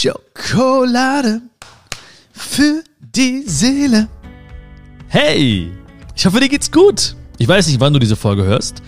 Schokolade 0.00 1.42
für 2.32 2.82
die 3.14 3.42
Seele. 3.46 4.08
Hey, 5.08 5.70
ich 6.16 6.24
hoffe, 6.24 6.40
dir 6.40 6.48
geht's 6.48 6.72
gut. 6.72 7.14
Ich 7.36 7.46
weiß 7.46 7.66
nicht, 7.66 7.80
wann 7.80 7.92
du 7.92 7.98
diese 7.98 8.16
Folge 8.16 8.44
hörst. 8.44 8.80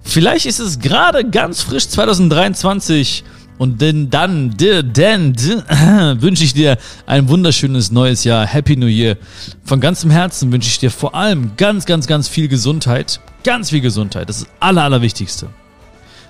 Vielleicht 0.00 0.46
ist 0.46 0.58
es 0.58 0.78
gerade 0.78 1.28
ganz 1.28 1.60
frisch 1.60 1.88
2023 1.88 3.24
und 3.58 3.82
denn 3.82 4.08
dann, 4.08 4.56
denn, 4.56 4.94
denn 4.94 5.34
wünsche 6.22 6.44
ich 6.44 6.54
dir 6.54 6.78
ein 7.04 7.28
wunderschönes 7.28 7.90
neues 7.90 8.24
Jahr. 8.24 8.46
Happy 8.46 8.74
New 8.76 8.86
Year. 8.86 9.18
Von 9.64 9.80
ganzem 9.80 10.10
Herzen 10.10 10.50
wünsche 10.50 10.70
ich 10.70 10.78
dir 10.78 10.90
vor 10.90 11.14
allem 11.14 11.56
ganz, 11.58 11.84
ganz, 11.84 12.06
ganz 12.06 12.26
viel 12.26 12.48
Gesundheit. 12.48 13.20
Ganz 13.44 13.68
viel 13.68 13.82
Gesundheit. 13.82 14.30
Das 14.30 14.38
ist 14.38 14.46
das 14.46 14.52
Aller, 14.60 14.84
Allerwichtigste. 14.84 15.50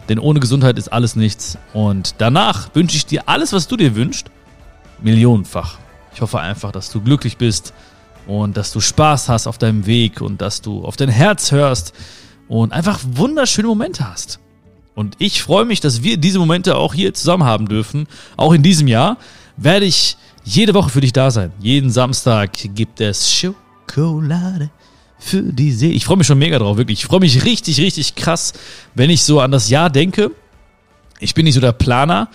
Denn 0.09 0.19
ohne 0.19 0.41
Gesundheit 0.41 0.79
ist 0.79 0.89
alles 0.89 1.17
nichts. 1.17 1.59
Und 1.73 2.15
danach 2.19 2.75
wünsche 2.75 2.97
ich 2.97 3.07
dir 3.07 3.29
alles, 3.29 3.53
was 3.53 3.69
du 3.69 3.77
dir 3.77 3.95
wünschst, 3.95 4.31
millionenfach. 5.03 5.79
Ich 6.15 6.21
hoffe 6.21 6.41
einfach, 6.41 6.73
dass 6.73 6.91
du 6.91 7.01
glücklich 7.01 7.37
bist 7.37 7.75
und 8.27 8.57
dass 8.57 8.73
du 8.73 8.81
Spaß 8.81 9.29
hast 9.29 9.47
auf 9.47 9.59
deinem 9.59 9.87
Weg 9.87 10.21
und 10.21 10.41
dass 10.41 10.61
du 10.63 10.85
auf 10.85 10.97
dein 10.97 11.09
Herz 11.09 11.53
hörst 11.53 11.95
und 12.49 12.73
einfach 12.73 13.01
wunderschöne 13.05 13.69
Momente 13.69 14.09
hast. 14.09 14.41
Und 14.95 15.15
ich 15.19 15.43
freue 15.43 15.65
mich, 15.65 15.81
dass 15.81 16.03
wir 16.03 16.17
diese 16.17 16.39
Momente 16.39 16.77
auch 16.77 16.93
hier 16.93 17.15
zusammen 17.15 17.45
haben 17.45 17.69
dürfen. 17.69 18.09
Auch 18.37 18.53
in 18.53 18.63
diesem 18.63 18.89
Jahr 18.89 19.17
werde 19.57 19.87
ich 19.87 20.17
jede 20.43 20.75
Woche 20.75 20.91
für 20.91 21.01
dich 21.01 21.13
da 21.13 21.31
sein. 21.31 21.53
Jeden 21.61 21.91
Samstag 21.91 22.51
gibt 22.75 23.01
es 23.01 23.33
Schokolade 23.33 24.71
für 25.19 25.43
die 25.43 25.73
Seele. 25.73 25.95
Ich 25.95 26.05
freue 26.05 26.17
mich 26.17 26.27
schon 26.27 26.39
mega 26.39 26.59
drauf, 26.59 26.77
wirklich. 26.77 27.01
Ich 27.01 27.07
freue 27.07 27.21
mich 27.21 27.45
richtig, 27.45 27.81
richtig 27.81 28.15
krass, 28.15 28.53
wenn 28.95 29.11
ich 29.11 29.23
so 29.23 29.41
an 29.41 29.51
das 29.51 29.69
Jahr 29.69 29.91
denke. 29.91 30.31
Ich 31.21 31.35
bin 31.35 31.45
nicht 31.45 31.55
so 31.55 31.61
der 31.61 31.73
Planer. 31.73 32.29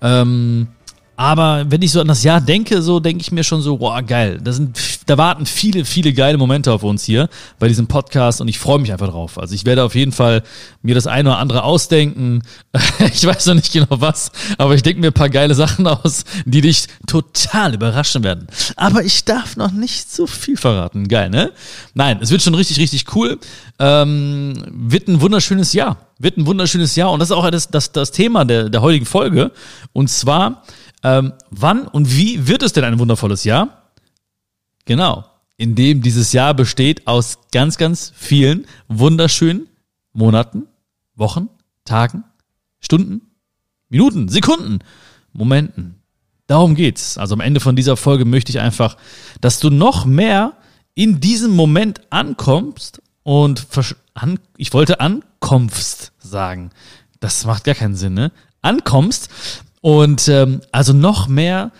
Ähm, 0.00 0.68
aber 1.16 1.70
wenn 1.70 1.82
ich 1.82 1.92
so 1.92 2.00
an 2.00 2.08
das 2.08 2.24
Jahr 2.24 2.40
denke, 2.40 2.80
so 2.80 2.98
denke 2.98 3.20
ich 3.20 3.30
mir 3.30 3.44
schon 3.44 3.60
so, 3.60 3.76
boah, 3.76 4.00
geil. 4.00 4.40
Da 4.42 4.52
sind, 4.52 4.78
da 5.06 5.18
warten 5.18 5.46
viele, 5.46 5.84
viele 5.84 6.12
geile 6.12 6.38
Momente 6.38 6.72
auf 6.72 6.82
uns 6.82 7.04
hier 7.04 7.28
bei 7.58 7.68
diesem 7.68 7.86
Podcast 7.86 8.40
und 8.40 8.48
ich 8.48 8.58
freue 8.58 8.78
mich 8.78 8.92
einfach 8.92 9.08
drauf. 9.08 9.38
Also 9.38 9.54
ich 9.54 9.64
werde 9.64 9.84
auf 9.84 9.94
jeden 9.94 10.12
Fall 10.12 10.42
mir 10.82 10.94
das 10.94 11.06
eine 11.06 11.30
oder 11.30 11.38
andere 11.38 11.64
ausdenken. 11.64 12.42
Ich 13.12 13.26
weiß 13.26 13.46
noch 13.46 13.54
nicht 13.54 13.72
genau 13.72 13.86
was, 13.90 14.30
aber 14.58 14.74
ich 14.74 14.82
denke 14.82 15.00
mir 15.00 15.08
ein 15.08 15.12
paar 15.12 15.30
geile 15.30 15.54
Sachen 15.54 15.86
aus, 15.86 16.24
die 16.44 16.60
dich 16.60 16.86
total 17.06 17.74
überraschen 17.74 18.22
werden. 18.22 18.46
Aber 18.76 19.02
ich 19.02 19.24
darf 19.24 19.56
noch 19.56 19.72
nicht 19.72 20.12
so 20.12 20.26
viel 20.26 20.56
verraten. 20.56 21.08
Geil, 21.08 21.30
ne? 21.30 21.52
Nein, 21.94 22.18
es 22.20 22.30
wird 22.30 22.42
schon 22.42 22.54
richtig, 22.54 22.78
richtig 22.78 23.14
cool. 23.14 23.38
Ähm, 23.78 24.64
wird 24.70 25.08
ein 25.08 25.20
wunderschönes 25.20 25.72
Jahr. 25.72 25.96
Wird 26.18 26.36
ein 26.36 26.46
wunderschönes 26.46 26.94
Jahr 26.94 27.10
und 27.10 27.20
das 27.20 27.30
ist 27.30 27.36
auch 27.36 27.50
das, 27.50 27.68
das, 27.68 27.92
das 27.92 28.12
Thema 28.12 28.44
der, 28.44 28.68
der 28.68 28.82
heutigen 28.82 29.06
Folge. 29.06 29.50
Und 29.92 30.08
zwar 30.08 30.62
ähm, 31.02 31.32
wann 31.50 31.86
und 31.86 32.14
wie 32.16 32.46
wird 32.46 32.62
es 32.62 32.72
denn 32.72 32.84
ein 32.84 32.98
wundervolles 32.98 33.44
Jahr? 33.44 33.79
Genau, 34.84 35.24
indem 35.56 36.02
dieses 36.02 36.32
Jahr 36.32 36.54
besteht 36.54 37.06
aus 37.06 37.38
ganz, 37.52 37.76
ganz 37.76 38.12
vielen 38.16 38.66
wunderschönen 38.88 39.68
Monaten, 40.12 40.66
Wochen, 41.14 41.48
Tagen, 41.84 42.24
Stunden, 42.80 43.22
Minuten, 43.88 44.28
Sekunden, 44.28 44.78
Momenten. 45.32 45.96
Darum 46.46 46.74
geht's. 46.74 47.18
Also 47.18 47.34
am 47.34 47.40
Ende 47.40 47.60
von 47.60 47.76
dieser 47.76 47.96
Folge 47.96 48.24
möchte 48.24 48.50
ich 48.50 48.60
einfach, 48.60 48.96
dass 49.40 49.60
du 49.60 49.70
noch 49.70 50.04
mehr 50.04 50.54
in 50.94 51.20
diesem 51.20 51.54
Moment 51.54 52.00
ankommst 52.10 53.00
und 53.22 53.66
an, 54.14 54.40
ich 54.56 54.72
wollte 54.72 55.00
ankommst 55.00 56.12
sagen. 56.18 56.70
Das 57.20 57.44
macht 57.44 57.64
gar 57.64 57.74
keinen 57.74 57.94
Sinn, 57.94 58.14
ne? 58.14 58.32
Ankommst 58.62 59.28
und 59.80 60.26
ähm, 60.28 60.60
also 60.72 60.92
noch 60.92 61.28
mehr, 61.28 61.70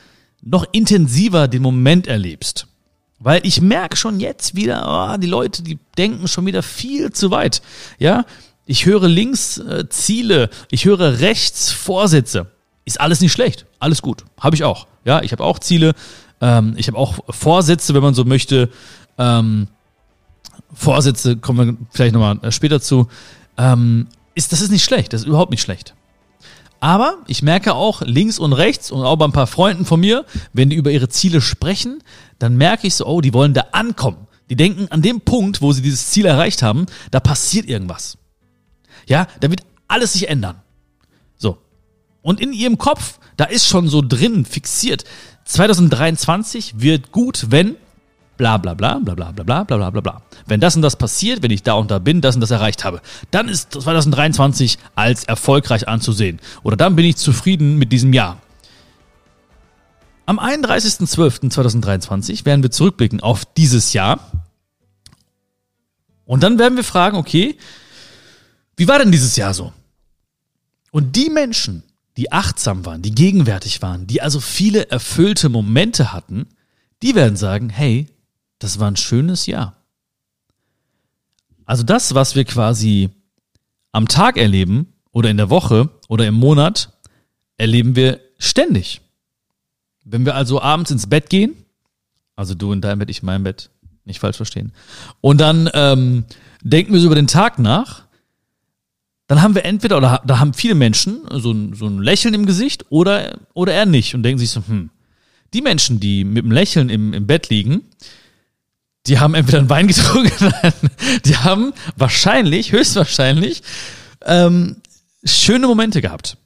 noch 0.42 0.66
intensiver 0.72 1.48
den 1.48 1.62
Moment 1.62 2.06
erlebst. 2.06 2.66
Weil 3.22 3.46
ich 3.46 3.60
merke 3.60 3.96
schon 3.96 4.18
jetzt 4.18 4.56
wieder, 4.56 5.12
oh, 5.14 5.16
die 5.18 5.26
Leute, 5.26 5.62
die 5.62 5.78
denken 5.96 6.26
schon 6.26 6.46
wieder 6.46 6.62
viel 6.62 7.12
zu 7.12 7.30
weit. 7.30 7.60
Ja, 7.98 8.24
ich 8.64 8.86
höre 8.86 9.08
links 9.08 9.58
äh, 9.58 9.88
Ziele, 9.90 10.48
ich 10.70 10.86
höre 10.86 11.20
rechts 11.20 11.70
Vorsätze. 11.70 12.46
Ist 12.86 12.98
alles 12.98 13.20
nicht 13.20 13.32
schlecht, 13.32 13.66
alles 13.78 14.00
gut, 14.00 14.24
habe 14.40 14.56
ich 14.56 14.64
auch. 14.64 14.86
Ja, 15.04 15.22
ich 15.22 15.32
habe 15.32 15.44
auch 15.44 15.58
Ziele, 15.58 15.92
ähm, 16.40 16.74
ich 16.76 16.88
habe 16.88 16.96
auch 16.96 17.18
Vorsätze, 17.28 17.92
wenn 17.94 18.02
man 18.02 18.14
so 18.14 18.24
möchte. 18.24 18.70
Ähm, 19.18 19.68
Vorsätze 20.72 21.36
kommen 21.36 21.66
wir 21.66 21.86
vielleicht 21.90 22.14
nochmal 22.14 22.38
äh, 22.42 22.50
später 22.50 22.80
zu. 22.80 23.08
Ähm, 23.58 24.06
ist, 24.34 24.52
das 24.52 24.62
ist 24.62 24.70
nicht 24.70 24.84
schlecht, 24.84 25.12
das 25.12 25.22
ist 25.22 25.26
überhaupt 25.26 25.50
nicht 25.50 25.62
schlecht. 25.62 25.94
Aber 26.80 27.18
ich 27.26 27.42
merke 27.42 27.74
auch 27.74 28.00
links 28.00 28.38
und 28.38 28.54
rechts 28.54 28.90
und 28.90 29.04
auch 29.04 29.16
bei 29.16 29.26
ein 29.26 29.32
paar 29.32 29.46
Freunden 29.46 29.84
von 29.84 30.00
mir, 30.00 30.24
wenn 30.54 30.70
die 30.70 30.76
über 30.76 30.90
ihre 30.90 31.10
Ziele 31.10 31.42
sprechen, 31.42 32.02
dann 32.38 32.56
merke 32.56 32.86
ich 32.86 32.94
so, 32.94 33.06
oh, 33.06 33.20
die 33.20 33.34
wollen 33.34 33.52
da 33.52 33.66
ankommen. 33.72 34.26
Die 34.48 34.56
denken 34.56 34.88
an 34.90 35.02
dem 35.02 35.20
Punkt, 35.20 35.60
wo 35.60 35.72
sie 35.72 35.82
dieses 35.82 36.08
Ziel 36.08 36.24
erreicht 36.24 36.62
haben, 36.62 36.86
da 37.10 37.20
passiert 37.20 37.66
irgendwas. 37.66 38.16
Ja, 39.06 39.28
da 39.40 39.50
wird 39.50 39.62
alles 39.88 40.14
sich 40.14 40.28
ändern. 40.28 40.56
So. 41.36 41.58
Und 42.22 42.40
in 42.40 42.52
ihrem 42.52 42.78
Kopf, 42.78 43.20
da 43.36 43.44
ist 43.44 43.66
schon 43.66 43.88
so 43.88 44.02
drin 44.02 44.44
fixiert, 44.44 45.04
2023 45.44 46.80
wird 46.80 47.12
gut, 47.12 47.46
wenn 47.50 47.76
bla 48.40 48.56
bla 48.56 48.74
bla 48.74 48.98
bla 48.98 49.14
bla 49.14 49.32
bla 49.32 49.44
bla 49.44 49.64
bla 49.64 49.90
bla 49.90 50.00
bla. 50.00 50.22
Wenn 50.46 50.60
das 50.60 50.74
und 50.74 50.80
das 50.80 50.96
passiert, 50.96 51.42
wenn 51.42 51.50
ich 51.50 51.62
da 51.62 51.74
und 51.74 51.90
da 51.90 51.98
bin, 51.98 52.22
das 52.22 52.36
und 52.36 52.40
das 52.40 52.50
erreicht 52.50 52.84
habe, 52.84 53.02
dann 53.30 53.48
ist 53.48 53.72
2023 53.72 54.78
als 54.94 55.24
erfolgreich 55.24 55.88
anzusehen. 55.88 56.40
Oder 56.62 56.78
dann 56.78 56.96
bin 56.96 57.04
ich 57.04 57.16
zufrieden 57.16 57.76
mit 57.76 57.92
diesem 57.92 58.14
Jahr. 58.14 58.40
Am 60.24 60.40
31.12.2023 60.40 62.46
werden 62.46 62.62
wir 62.62 62.70
zurückblicken 62.70 63.20
auf 63.20 63.44
dieses 63.44 63.92
Jahr. 63.92 64.32
Und 66.24 66.42
dann 66.42 66.58
werden 66.58 66.76
wir 66.76 66.84
fragen, 66.84 67.18
okay, 67.18 67.58
wie 68.76 68.88
war 68.88 68.98
denn 68.98 69.12
dieses 69.12 69.36
Jahr 69.36 69.52
so? 69.52 69.74
Und 70.92 71.14
die 71.14 71.28
Menschen, 71.28 71.82
die 72.16 72.32
achtsam 72.32 72.86
waren, 72.86 73.02
die 73.02 73.14
gegenwärtig 73.14 73.82
waren, 73.82 74.06
die 74.06 74.22
also 74.22 74.40
viele 74.40 74.90
erfüllte 74.90 75.50
Momente 75.50 76.14
hatten, 76.14 76.46
die 77.02 77.14
werden 77.14 77.36
sagen, 77.36 77.68
hey, 77.68 78.06
das 78.60 78.78
war 78.78 78.88
ein 78.88 78.96
schönes 78.96 79.46
Jahr. 79.46 79.76
Also 81.66 81.82
das, 81.82 82.14
was 82.14 82.36
wir 82.36 82.44
quasi 82.44 83.10
am 83.90 84.06
Tag 84.06 84.36
erleben 84.36 84.92
oder 85.10 85.30
in 85.30 85.36
der 85.36 85.50
Woche 85.50 85.90
oder 86.08 86.26
im 86.26 86.34
Monat, 86.34 86.92
erleben 87.56 87.96
wir 87.96 88.20
ständig. 88.38 89.00
Wenn 90.04 90.24
wir 90.24 90.34
also 90.34 90.62
abends 90.62 90.90
ins 90.90 91.08
Bett 91.08 91.30
gehen, 91.30 91.54
also 92.36 92.54
du 92.54 92.72
in 92.72 92.80
deinem 92.80 93.00
Bett, 93.00 93.10
ich 93.10 93.20
in 93.20 93.26
meinem 93.26 93.44
Bett, 93.44 93.70
nicht 94.04 94.20
falsch 94.20 94.36
verstehen, 94.36 94.72
und 95.20 95.40
dann 95.40 95.68
ähm, 95.74 96.24
denken 96.62 96.92
wir 96.92 97.00
so 97.00 97.06
über 97.06 97.14
den 97.14 97.26
Tag 97.26 97.58
nach, 97.58 98.02
dann 99.26 99.42
haben 99.42 99.54
wir 99.54 99.64
entweder, 99.64 99.96
oder 99.98 100.22
da 100.26 100.38
haben 100.38 100.54
viele 100.54 100.74
Menschen 100.74 101.20
so 101.30 101.52
ein, 101.52 101.74
so 101.74 101.86
ein 101.86 102.00
Lächeln 102.00 102.34
im 102.34 102.46
Gesicht 102.46 102.86
oder, 102.90 103.38
oder 103.54 103.72
eher 103.72 103.86
nicht 103.86 104.14
und 104.14 104.22
denken 104.22 104.38
sich 104.38 104.50
so, 104.50 104.62
hm, 104.66 104.90
die 105.54 105.62
Menschen, 105.62 106.00
die 106.00 106.24
mit 106.24 106.44
dem 106.44 106.50
Lächeln 106.50 106.88
im, 106.88 107.12
im 107.12 107.26
Bett 107.26 107.48
liegen, 107.48 107.82
die 109.10 109.18
haben 109.18 109.34
entweder 109.34 109.58
einen 109.58 109.68
Wein 109.68 109.88
getrunken, 109.88 110.52
die 111.24 111.36
haben 111.36 111.72
wahrscheinlich, 111.96 112.70
höchstwahrscheinlich, 112.70 113.62
ähm, 114.24 114.76
schöne 115.24 115.66
Momente 115.66 116.00
gehabt. 116.00 116.36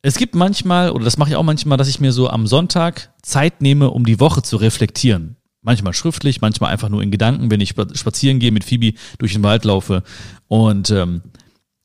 Es 0.00 0.16
gibt 0.16 0.34
manchmal, 0.34 0.90
oder 0.90 1.04
das 1.04 1.18
mache 1.18 1.30
ich 1.30 1.36
auch 1.36 1.42
manchmal, 1.42 1.76
dass 1.76 1.88
ich 1.88 2.00
mir 2.00 2.12
so 2.12 2.30
am 2.30 2.46
Sonntag 2.46 3.12
Zeit 3.22 3.60
nehme, 3.60 3.90
um 3.90 4.06
die 4.06 4.20
Woche 4.20 4.42
zu 4.42 4.56
reflektieren. 4.56 5.36
Manchmal 5.60 5.92
schriftlich, 5.92 6.40
manchmal 6.40 6.72
einfach 6.72 6.88
nur 6.88 7.02
in 7.02 7.10
Gedanken, 7.10 7.50
wenn 7.50 7.60
ich 7.60 7.74
spazieren 7.92 8.38
gehe 8.38 8.52
mit 8.52 8.64
Phoebe 8.64 8.94
durch 9.18 9.34
den 9.34 9.42
Wald 9.42 9.66
laufe. 9.66 10.04
Und 10.46 10.90
ähm, 10.90 11.20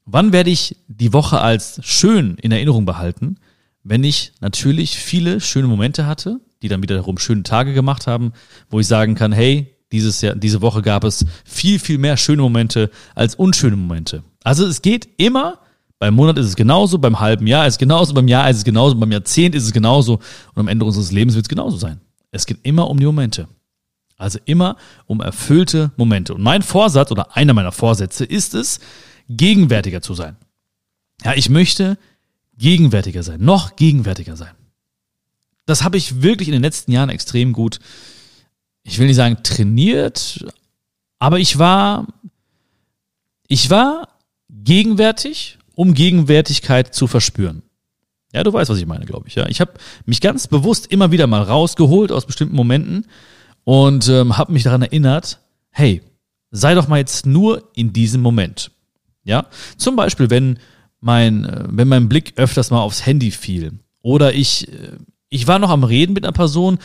wann 0.05 0.31
werde 0.31 0.51
ich 0.51 0.77
die 0.87 1.11
Woche 1.11 1.41
als 1.41 1.81
schön 1.83 2.37
in 2.37 2.53
Erinnerung 2.53 2.85
behalten? 2.85 3.39
Wenn 3.83 4.05
ich 4.05 4.31
natürlich 4.39 4.95
viele 4.95 5.41
schöne 5.41 5.67
Momente 5.67 6.05
hatte, 6.05 6.39
die 6.63 6.69
dann 6.69 6.81
wiederum 6.81 7.17
schöne 7.17 7.43
Tage 7.43 7.73
gemacht 7.73 8.07
haben, 8.07 8.31
wo 8.69 8.79
ich 8.79 8.87
sagen 8.87 9.15
kann, 9.15 9.33
hey, 9.33 9.75
dieses 9.91 10.21
Jahr, 10.21 10.33
diese 10.33 10.61
Woche 10.61 10.81
gab 10.81 11.03
es 11.03 11.25
viel, 11.45 11.77
viel 11.77 11.99
mehr 11.99 12.17
schöne 12.17 12.41
Momente 12.41 12.89
als 13.13 13.35
unschöne 13.35 13.75
Momente. 13.75 14.23
Also 14.43 14.65
es 14.65 14.81
geht 14.81 15.07
immer, 15.17 15.59
beim 15.99 16.15
Monat 16.15 16.37
ist 16.39 16.47
es 16.47 16.55
genauso, 16.55 16.97
beim 16.97 17.19
halben 17.19 17.45
Jahr 17.45 17.67
ist 17.67 17.75
es 17.75 17.77
genauso, 17.77 18.13
beim 18.13 18.27
Jahr 18.27 18.49
ist 18.49 18.57
es 18.57 18.63
genauso, 18.63 18.95
beim 18.95 19.11
Jahrzehnt 19.11 19.53
ist 19.55 19.65
es 19.65 19.73
genauso 19.73 20.13
und 20.15 20.59
am 20.61 20.67
Ende 20.67 20.85
unseres 20.85 21.11
Lebens 21.11 21.35
wird 21.35 21.45
es 21.45 21.49
genauso 21.49 21.77
sein. 21.77 21.99
Es 22.31 22.45
geht 22.45 22.59
immer 22.63 22.89
um 22.89 22.99
die 22.99 23.05
Momente. 23.05 23.47
Also 24.17 24.39
immer 24.45 24.77
um 25.05 25.19
erfüllte 25.19 25.91
Momente. 25.97 26.33
Und 26.33 26.41
mein 26.41 26.61
Vorsatz 26.61 27.11
oder 27.11 27.35
einer 27.35 27.53
meiner 27.53 27.71
Vorsätze 27.71 28.23
ist 28.23 28.55
es, 28.55 28.79
gegenwärtiger 29.27 30.01
zu 30.01 30.13
sein. 30.13 30.37
Ja, 31.23 31.33
ich 31.35 31.49
möchte 31.49 31.97
gegenwärtiger 32.57 33.21
sein, 33.21 33.41
noch 33.41 33.75
gegenwärtiger 33.75 34.37
sein 34.37 34.53
das 35.65 35.83
habe 35.83 35.97
ich 35.97 36.21
wirklich 36.21 36.49
in 36.49 36.53
den 36.53 36.61
letzten 36.61 36.91
Jahren 36.91 37.09
extrem 37.09 37.53
gut, 37.53 37.79
ich 38.83 38.99
will 38.99 39.07
nicht 39.07 39.15
sagen 39.15 39.37
trainiert, 39.43 40.45
aber 41.19 41.39
ich 41.39 41.57
war, 41.57 42.07
ich 43.47 43.69
war 43.69 44.09
gegenwärtig, 44.49 45.57
um 45.75 45.93
Gegenwärtigkeit 45.93 46.93
zu 46.93 47.07
verspüren. 47.07 47.63
Ja, 48.33 48.43
du 48.43 48.51
weißt, 48.51 48.69
was 48.69 48.79
ich 48.79 48.85
meine, 48.85 49.05
glaube 49.05 49.27
ich. 49.27 49.35
Ja, 49.35 49.47
ich 49.47 49.61
habe 49.61 49.73
mich 50.05 50.19
ganz 50.19 50.47
bewusst 50.47 50.87
immer 50.87 51.11
wieder 51.11 51.27
mal 51.27 51.43
rausgeholt 51.43 52.11
aus 52.11 52.25
bestimmten 52.25 52.55
Momenten 52.55 53.05
und 53.63 54.09
ähm, 54.09 54.37
habe 54.37 54.51
mich 54.51 54.63
daran 54.63 54.81
erinnert, 54.81 55.39
hey, 55.69 56.01
sei 56.51 56.73
doch 56.73 56.87
mal 56.87 56.97
jetzt 56.97 57.25
nur 57.25 57.69
in 57.75 57.93
diesem 57.93 58.21
Moment. 58.21 58.71
Ja, 59.23 59.47
zum 59.77 59.95
Beispiel, 59.95 60.29
wenn 60.29 60.59
mein, 60.99 61.45
äh, 61.45 61.65
wenn 61.69 61.87
mein 61.87 62.09
Blick 62.09 62.33
öfters 62.35 62.71
mal 62.71 62.81
aufs 62.81 63.05
Handy 63.05 63.31
fiel 63.31 63.79
oder 64.01 64.33
ich, 64.33 64.67
äh, 64.67 64.97
ich 65.33 65.47
war 65.47 65.57
noch 65.57 65.71
am 65.71 65.83
Reden 65.83 66.13
mit 66.13 66.23
einer 66.23 66.31
Person 66.31 66.77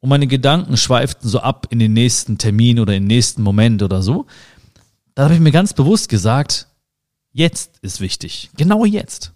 und 0.00 0.08
meine 0.10 0.26
Gedanken 0.26 0.76
schweiften 0.76 1.26
so 1.26 1.40
ab 1.40 1.68
in 1.70 1.78
den 1.78 1.94
nächsten 1.94 2.36
Termin 2.36 2.78
oder 2.78 2.94
in 2.94 3.04
den 3.04 3.08
nächsten 3.08 3.42
Moment 3.42 3.82
oder 3.82 4.02
so, 4.02 4.26
da 5.14 5.24
habe 5.24 5.34
ich 5.34 5.40
mir 5.40 5.52
ganz 5.52 5.72
bewusst 5.72 6.10
gesagt, 6.10 6.68
jetzt 7.32 7.78
ist 7.80 8.00
wichtig. 8.00 8.50
Genau 8.58 8.84
jetzt. 8.84 9.32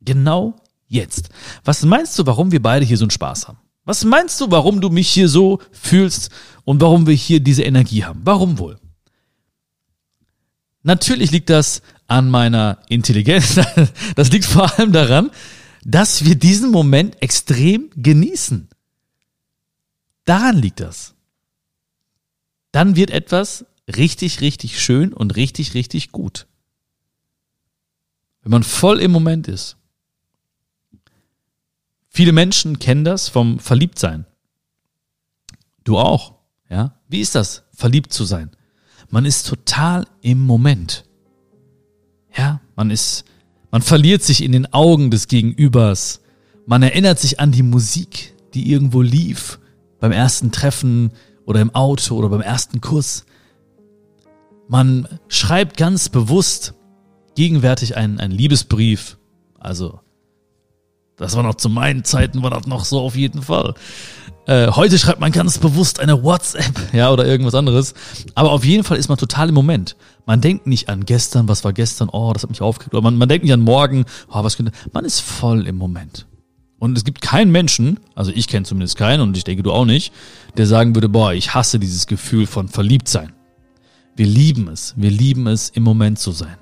Genau 0.00 0.54
jetzt. 0.86 1.28
Was 1.64 1.84
meinst 1.84 2.18
du, 2.18 2.24
warum 2.24 2.50
wir 2.50 2.62
beide 2.62 2.86
hier 2.86 2.96
so 2.96 3.04
einen 3.04 3.10
Spaß 3.10 3.46
haben? 3.46 3.58
Was 3.84 4.04
meinst 4.04 4.40
du, 4.40 4.50
warum 4.50 4.80
du 4.80 4.88
mich 4.88 5.08
hier 5.10 5.28
so 5.28 5.58
fühlst 5.70 6.30
und 6.64 6.80
warum 6.80 7.06
wir 7.06 7.14
hier 7.14 7.40
diese 7.40 7.62
Energie 7.62 8.04
haben? 8.04 8.22
Warum 8.24 8.58
wohl? 8.58 8.78
Natürlich 10.82 11.30
liegt 11.30 11.50
das 11.50 11.82
an 12.06 12.30
meiner 12.30 12.78
Intelligenz. 12.88 13.60
Das 14.16 14.30
liegt 14.30 14.46
vor 14.46 14.78
allem 14.78 14.92
daran, 14.92 15.30
dass 15.84 16.24
wir 16.24 16.34
diesen 16.34 16.70
Moment 16.70 17.20
extrem 17.22 17.90
genießen. 17.96 18.68
Daran 20.24 20.56
liegt 20.56 20.80
das. 20.80 21.14
Dann 22.72 22.96
wird 22.96 23.10
etwas 23.10 23.64
richtig, 23.88 24.40
richtig 24.40 24.80
schön 24.80 25.12
und 25.12 25.36
richtig, 25.36 25.74
richtig 25.74 26.12
gut. 26.12 26.46
Wenn 28.42 28.50
man 28.50 28.62
voll 28.62 29.00
im 29.00 29.10
Moment 29.10 29.48
ist. 29.48 29.76
Viele 32.08 32.32
Menschen 32.32 32.78
kennen 32.78 33.04
das 33.04 33.28
vom 33.28 33.58
Verliebtsein. 33.58 34.26
Du 35.84 35.98
auch, 35.98 36.34
ja? 36.68 37.00
Wie 37.08 37.20
ist 37.20 37.34
das, 37.34 37.64
verliebt 37.72 38.12
zu 38.12 38.24
sein? 38.24 38.50
Man 39.08 39.24
ist 39.24 39.46
total 39.46 40.06
im 40.20 40.44
Moment. 40.44 41.04
Ja, 42.36 42.60
man 42.76 42.90
ist, 42.90 43.24
man 43.70 43.82
verliert 43.82 44.22
sich 44.22 44.42
in 44.42 44.52
den 44.52 44.72
Augen 44.72 45.10
des 45.10 45.28
Gegenübers. 45.28 46.20
Man 46.66 46.82
erinnert 46.82 47.18
sich 47.18 47.40
an 47.40 47.52
die 47.52 47.62
Musik, 47.62 48.34
die 48.54 48.70
irgendwo 48.70 49.02
lief, 49.02 49.58
beim 50.00 50.12
ersten 50.12 50.52
Treffen 50.52 51.12
oder 51.44 51.60
im 51.60 51.74
Auto 51.74 52.16
oder 52.16 52.28
beim 52.28 52.40
ersten 52.40 52.80
Kuss. 52.80 53.24
Man 54.68 55.08
schreibt 55.28 55.76
ganz 55.76 56.08
bewusst 56.08 56.74
gegenwärtig 57.34 57.96
einen, 57.96 58.20
einen 58.20 58.32
Liebesbrief. 58.32 59.16
Also, 59.58 60.00
das 61.16 61.36
war 61.36 61.42
noch 61.42 61.56
zu 61.56 61.68
meinen 61.68 62.04
Zeiten, 62.04 62.42
war 62.42 62.50
das 62.50 62.66
noch 62.66 62.84
so 62.84 63.00
auf 63.00 63.16
jeden 63.16 63.42
Fall. 63.42 63.74
Äh, 64.48 64.70
heute 64.70 64.98
schreibt 64.98 65.20
man 65.20 65.30
ganz 65.30 65.58
bewusst 65.58 66.00
eine 66.00 66.22
WhatsApp, 66.22 66.94
ja, 66.94 67.12
oder 67.12 67.26
irgendwas 67.26 67.54
anderes. 67.54 67.92
Aber 68.34 68.50
auf 68.50 68.64
jeden 68.64 68.82
Fall 68.82 68.96
ist 68.96 69.10
man 69.10 69.18
total 69.18 69.50
im 69.50 69.54
Moment. 69.54 69.94
Man 70.24 70.40
denkt 70.40 70.66
nicht 70.66 70.88
an 70.88 71.04
gestern, 71.04 71.48
was 71.48 71.64
war 71.64 71.74
gestern, 71.74 72.08
oh, 72.08 72.32
das 72.32 72.44
hat 72.44 72.50
mich 72.50 72.62
aufgeregt. 72.62 72.94
Oder 72.94 73.02
man, 73.02 73.16
man 73.16 73.28
denkt 73.28 73.44
nicht 73.44 73.52
an 73.52 73.60
morgen, 73.60 74.06
oh, 74.32 74.42
was 74.42 74.56
könnte. 74.56 74.72
Man 74.94 75.04
ist 75.04 75.20
voll 75.20 75.66
im 75.66 75.76
Moment. 75.76 76.26
Und 76.78 76.96
es 76.96 77.04
gibt 77.04 77.20
keinen 77.20 77.52
Menschen, 77.52 78.00
also 78.14 78.32
ich 78.34 78.48
kenne 78.48 78.64
zumindest 78.64 78.96
keinen 78.96 79.20
und 79.20 79.36
ich 79.36 79.44
denke 79.44 79.62
du 79.62 79.70
auch 79.70 79.84
nicht, 79.84 80.14
der 80.56 80.66
sagen 80.66 80.94
würde, 80.94 81.10
boah, 81.10 81.34
ich 81.34 81.52
hasse 81.52 81.78
dieses 81.78 82.06
Gefühl 82.06 82.46
von 82.46 82.68
Verliebtsein. 82.68 83.34
Wir 84.16 84.26
lieben 84.26 84.68
es. 84.68 84.94
Wir 84.96 85.10
lieben 85.10 85.46
es, 85.46 85.68
im 85.68 85.82
Moment 85.82 86.20
zu 86.20 86.32
sein. 86.32 86.56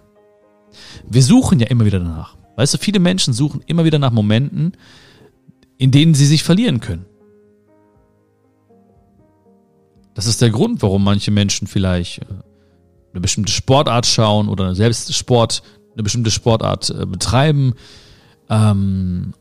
Wir 1.09 1.23
suchen 1.23 1.61
ja 1.61 1.69
immer 1.69 1.85
wieder 1.85 2.01
danach. 2.01 2.37
Weißt 2.57 2.75
du, 2.75 2.79
viele 2.79 2.99
Menschen 2.99 3.33
suchen 3.33 3.63
immer 3.67 3.85
wieder 3.85 4.01
nach 4.01 4.11
Momenten, 4.11 4.73
in 5.79 5.93
denen 5.93 6.15
sie 6.15 6.27
sich 6.27 6.43
verlieren 6.43 6.81
können. 6.81 7.05
Das 10.17 10.25
ist 10.25 10.41
der 10.41 10.49
Grund, 10.49 10.83
warum 10.83 11.05
manche 11.05 11.31
Menschen 11.31 11.69
vielleicht 11.69 12.23
äh, 12.23 12.25
eine 13.13 13.21
bestimmte 13.21 13.53
Sportart 13.53 14.07
schauen 14.07 14.49
oder 14.49 14.75
selbst 14.75 15.15
Sport, 15.15 15.63
eine 15.93 16.03
bestimmte 16.03 16.31
Sportart 16.31 16.89
äh, 16.89 17.05
betreiben. 17.05 17.75
Ähm, 18.49 19.35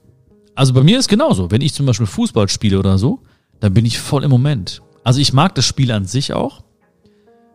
also 0.54 0.74
bei 0.74 0.83
mir 0.83 1.00
ist 1.00 1.07
genauso. 1.07 1.50
Wenn 1.50 1.62
ich 1.62 1.74
zum 1.74 1.86
Beispiel 1.86 2.06
Fußball 2.06 2.50
spiele 2.50 2.77
oder 2.77 2.98
so, 2.98 3.22
dann 3.62 3.74
bin 3.74 3.86
ich 3.86 4.00
voll 4.00 4.25
im 4.25 4.30
Moment. 4.30 4.81
Also 5.06 5.22
ich 5.22 5.31
mag 5.31 5.56
das 5.56 5.66
Spiel 5.66 5.94
an 5.94 6.06
sich 6.06 6.33
auch. 6.33 6.62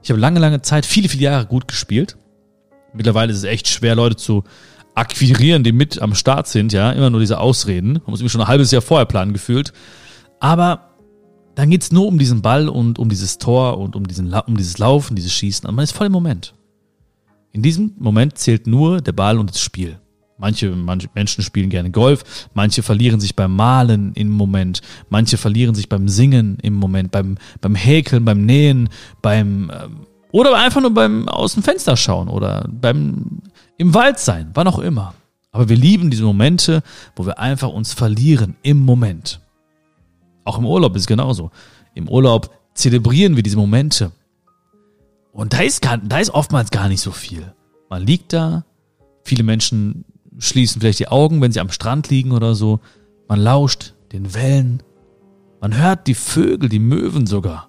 Ich 0.02 0.08
habe 0.08 0.19
lange, 0.19 0.40
lange 0.40 0.62
Zeit, 0.62 0.87
viele, 0.87 1.11
viele 1.11 1.25
Jahre 1.25 1.44
gut 1.44 1.69
gespielt. 1.69 2.16
Mittlerweile 2.94 3.32
ist 3.32 3.38
es 3.38 3.44
echt 3.44 3.69
schwer, 3.69 3.96
Leute 3.96 4.16
zu 4.16 4.44
akquirieren, 4.94 5.62
die 5.62 5.73
mit 5.73 6.00
am 6.00 6.14
Start 6.14 6.49
sind, 6.49 6.73
ja. 6.73 6.90
Immer 6.93 7.11
nur 7.11 7.20
diese 7.20 7.38
Ausreden. 7.38 7.93
Man 7.93 8.02
muss 8.06 8.23
mich 8.23 8.32
schon 8.32 8.40
ein 8.40 8.49
halbes 8.49 8.70
Jahr 8.70 8.81
vorher 8.81 9.05
planen 9.05 9.34
gefühlt. 9.34 9.75
Aber 10.40 10.89
dann 11.61 11.69
geht's 11.69 11.93
nur 11.93 12.07
um 12.07 12.19
diesen 12.19 12.41
Ball 12.41 12.71
und 12.71 12.99
um 12.99 13.11
dieses 13.11 13.37
Tor 13.37 13.77
und 13.77 13.95
um, 13.95 14.07
diesen, 14.07 14.33
um 14.33 14.57
dieses 14.57 14.79
Laufen, 14.79 15.15
dieses 15.15 15.35
Schießen. 15.35 15.69
Und 15.69 15.75
man 15.75 15.83
ist 15.83 15.93
voll 15.93 16.07
im 16.07 16.12
Moment. 16.12 16.55
In 17.53 17.61
diesem 17.61 17.93
Moment 17.99 18.39
zählt 18.39 18.67
nur 18.67 19.03
der 19.03 19.12
Ball 19.12 19.39
und 19.39 19.51
das 19.51 19.61
Spiel. 19.61 19.99
Manche, 20.39 20.71
manche 20.71 21.11
Menschen 21.15 21.45
spielen 21.45 21.69
gerne 21.69 21.91
Golf, 21.91 22.49
manche 22.55 22.83
verlieren 22.83 23.21
sich 23.21 23.37
beim 23.37 23.55
Malen 23.55 24.15
im 24.15 24.31
Moment, 24.31 24.81
manche 25.11 25.37
verlieren 25.37 25.75
sich 25.75 25.91
beim 25.91 26.09
Singen 26.09 26.57
im 26.62 26.77
Moment, 26.77 27.11
beim, 27.11 27.37
beim 27.61 27.75
Häkeln, 27.75 28.25
beim 28.25 28.47
Nähen, 28.47 28.89
beim 29.21 29.71
ähm, 29.71 30.07
oder 30.33 30.57
einfach 30.57 30.81
nur 30.81 30.95
beim 30.95 31.29
aus 31.29 31.53
dem 31.53 31.62
Fenster 31.62 31.95
schauen 31.95 32.29
oder 32.29 32.67
beim 32.71 33.43
im 33.77 33.93
Wald 33.93 34.19
sein, 34.19 34.51
wann 34.55 34.67
auch 34.67 34.79
immer. 34.79 35.12
Aber 35.53 35.69
wir 35.69 35.77
lieben 35.77 36.11
diese 36.11 36.25
Momente, 36.25 36.83
wo 37.17 37.27
wir 37.27 37.39
einfach 37.39 37.69
uns 37.69 37.93
verlieren 37.93 38.57
im 38.62 38.79
Moment. 38.79 39.39
Auch 40.44 40.58
im 40.58 40.66
Urlaub 40.66 40.94
ist 40.96 41.02
es 41.02 41.06
genauso. 41.06 41.50
Im 41.94 42.08
Urlaub 42.08 42.50
zelebrieren 42.75 43.37
wir 43.37 43.42
diese 43.42 43.56
Momente. 43.56 44.12
Und 45.32 45.52
da 45.52 45.60
ist, 45.60 45.82
gar, 45.82 45.98
da 45.98 46.19
ist 46.19 46.31
oftmals 46.31 46.70
gar 46.70 46.88
nicht 46.88 47.00
so 47.00 47.12
viel. 47.12 47.54
Man 47.88 48.04
liegt 48.04 48.32
da, 48.32 48.64
viele 49.25 49.42
Menschen 49.42 50.04
schließen 50.38 50.81
vielleicht 50.81 50.98
die 50.98 51.08
Augen, 51.08 51.40
wenn 51.40 51.52
sie 51.52 51.60
am 51.60 51.70
Strand 51.70 52.08
liegen 52.08 52.32
oder 52.32 52.54
so. 52.54 52.81
Man 53.28 53.40
lauscht 53.40 53.94
den 54.12 54.34
Wellen. 54.34 54.82
Man 55.60 55.76
hört 55.76 56.06
die 56.06 56.14
Vögel, 56.14 56.69
die 56.69 56.78
Möwen 56.78 57.26
sogar. 57.26 57.69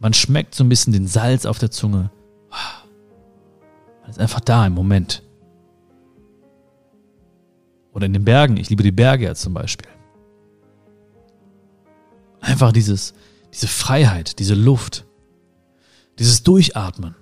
Man 0.00 0.14
schmeckt 0.14 0.54
so 0.54 0.62
ein 0.62 0.68
bisschen 0.68 0.92
den 0.92 1.08
Salz 1.08 1.44
auf 1.44 1.58
der 1.58 1.70
Zunge. 1.70 2.10
Man 4.02 4.10
ist 4.10 4.20
einfach 4.20 4.40
da 4.40 4.66
im 4.66 4.74
Moment. 4.74 5.22
Oder 7.92 8.06
in 8.06 8.12
den 8.12 8.24
Bergen. 8.24 8.56
Ich 8.56 8.70
liebe 8.70 8.82
die 8.82 8.92
Berge 8.92 9.24
ja 9.24 9.34
zum 9.34 9.54
Beispiel. 9.54 9.90
Einfach 12.40 12.72
dieses, 12.72 13.14
diese 13.52 13.68
Freiheit, 13.68 14.38
diese 14.38 14.54
Luft, 14.54 15.04
dieses 16.18 16.42
Durchatmen. 16.42 17.14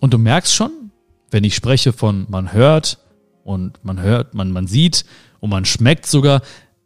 Und 0.00 0.12
du 0.12 0.18
merkst 0.18 0.54
schon, 0.54 0.90
wenn 1.30 1.44
ich 1.44 1.54
spreche 1.54 1.92
von 1.92 2.26
man 2.28 2.52
hört 2.52 2.98
und 3.44 3.84
man 3.84 4.00
hört, 4.00 4.34
man, 4.34 4.50
man 4.50 4.66
sieht 4.66 5.04
und 5.40 5.50
man 5.50 5.64
schmeckt 5.64 6.06
sogar, 6.06 6.42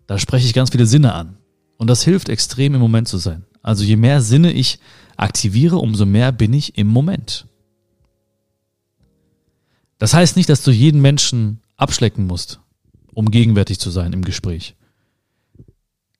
da 0.07 0.19
spreche 0.19 0.47
ich 0.47 0.55
ganz 0.55 0.71
viele 0.71 0.87
Sinne 0.87 1.15
an. 1.15 1.37
Und 1.77 1.89
das 1.89 2.03
hilft 2.03 2.29
extrem 2.29 2.75
im 2.75 2.81
Moment 2.81 3.09
zu 3.09 3.19
sein. 3.19 3.45
Also 3.62 3.85
je 3.85 3.97
mehr 3.97 4.21
Sinne 4.21 4.53
ich 4.53 4.79
aktiviere, 5.17 5.77
umso 5.77 6.07
mehr 6.07 6.33
bin 6.33 6.53
ich 6.53 6.79
im 6.79 6.87
Moment. 6.87 7.47
Das 9.99 10.15
heißt 10.15 10.37
nicht, 10.37 10.49
dass 10.49 10.62
du 10.62 10.71
jeden 10.71 11.03
Menschen 11.03 11.61
abschlecken 11.77 12.27
musst, 12.27 12.61
um 13.12 13.31
gegenwärtig 13.31 13.79
zu 13.79 13.91
sein 13.91 14.12
im 14.12 14.25
Gespräch. 14.25 14.75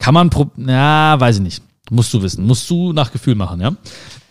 Kann 0.00 0.14
man, 0.14 0.30
ja, 0.57 1.21
weiß 1.21 1.37
ich 1.37 1.42
nicht. 1.42 1.62
Musst 1.90 2.12
du 2.12 2.23
wissen. 2.23 2.45
Musst 2.45 2.69
du 2.71 2.92
nach 2.92 3.12
Gefühl 3.12 3.35
machen, 3.35 3.61
ja. 3.61 3.76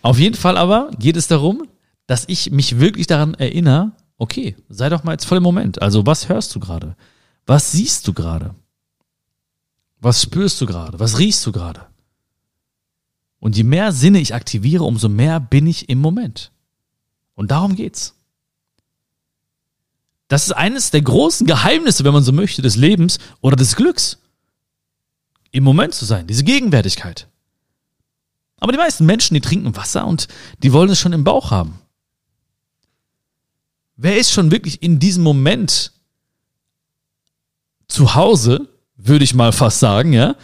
Auf 0.02 0.18
jeden 0.18 0.34
Fall 0.34 0.58
aber 0.58 0.90
geht 0.98 1.16
es 1.16 1.28
darum, 1.28 1.62
dass 2.06 2.24
ich 2.26 2.50
mich 2.50 2.80
wirklich 2.80 3.06
daran 3.06 3.34
erinnere, 3.34 3.92
okay, 4.18 4.56
sei 4.68 4.88
doch 4.88 5.04
mal 5.04 5.12
jetzt 5.12 5.26
voll 5.26 5.38
im 5.38 5.44
Moment. 5.44 5.80
Also 5.80 6.04
was 6.06 6.28
hörst 6.28 6.54
du 6.54 6.60
gerade? 6.60 6.96
Was 7.46 7.72
siehst 7.72 8.06
du 8.08 8.12
gerade? 8.12 8.54
Was 10.00 10.22
spürst 10.22 10.60
du 10.60 10.66
gerade? 10.66 10.98
Was 10.98 11.18
riechst 11.18 11.46
du 11.46 11.52
gerade? 11.52 11.86
Und 13.38 13.56
je 13.56 13.64
mehr 13.64 13.92
Sinne 13.92 14.18
ich 14.18 14.34
aktiviere, 14.34 14.84
umso 14.84 15.08
mehr 15.08 15.38
bin 15.38 15.66
ich 15.66 15.88
im 15.88 16.00
Moment. 16.00 16.50
Und 17.34 17.52
darum 17.52 17.76
geht's. 17.76 18.14
Das 20.26 20.46
ist 20.46 20.52
eines 20.52 20.90
der 20.90 21.02
großen 21.02 21.46
Geheimnisse, 21.46 22.04
wenn 22.04 22.12
man 22.12 22.24
so 22.24 22.32
möchte, 22.32 22.60
des 22.60 22.76
Lebens 22.76 23.18
oder 23.40 23.56
des 23.56 23.76
Glücks. 23.76 24.18
Im 25.52 25.64
Moment 25.64 25.94
zu 25.94 26.04
sein, 26.04 26.26
diese 26.26 26.44
Gegenwärtigkeit. 26.44 27.28
Aber 28.58 28.72
die 28.72 28.78
meisten 28.78 29.06
Menschen, 29.06 29.34
die 29.34 29.40
trinken 29.40 29.74
Wasser 29.76 30.06
und 30.06 30.28
die 30.62 30.72
wollen 30.72 30.90
es 30.90 31.00
schon 31.00 31.12
im 31.12 31.24
Bauch 31.24 31.50
haben. 31.50 31.80
Wer 33.96 34.18
ist 34.18 34.30
schon 34.30 34.50
wirklich 34.50 34.82
in 34.82 34.98
diesem 34.98 35.22
Moment 35.22 35.92
zu 37.88 38.14
Hause, 38.14 38.68
würde 38.96 39.24
ich 39.24 39.34
mal 39.34 39.52
fast 39.52 39.80
sagen, 39.80 40.12
ja? 40.12 40.36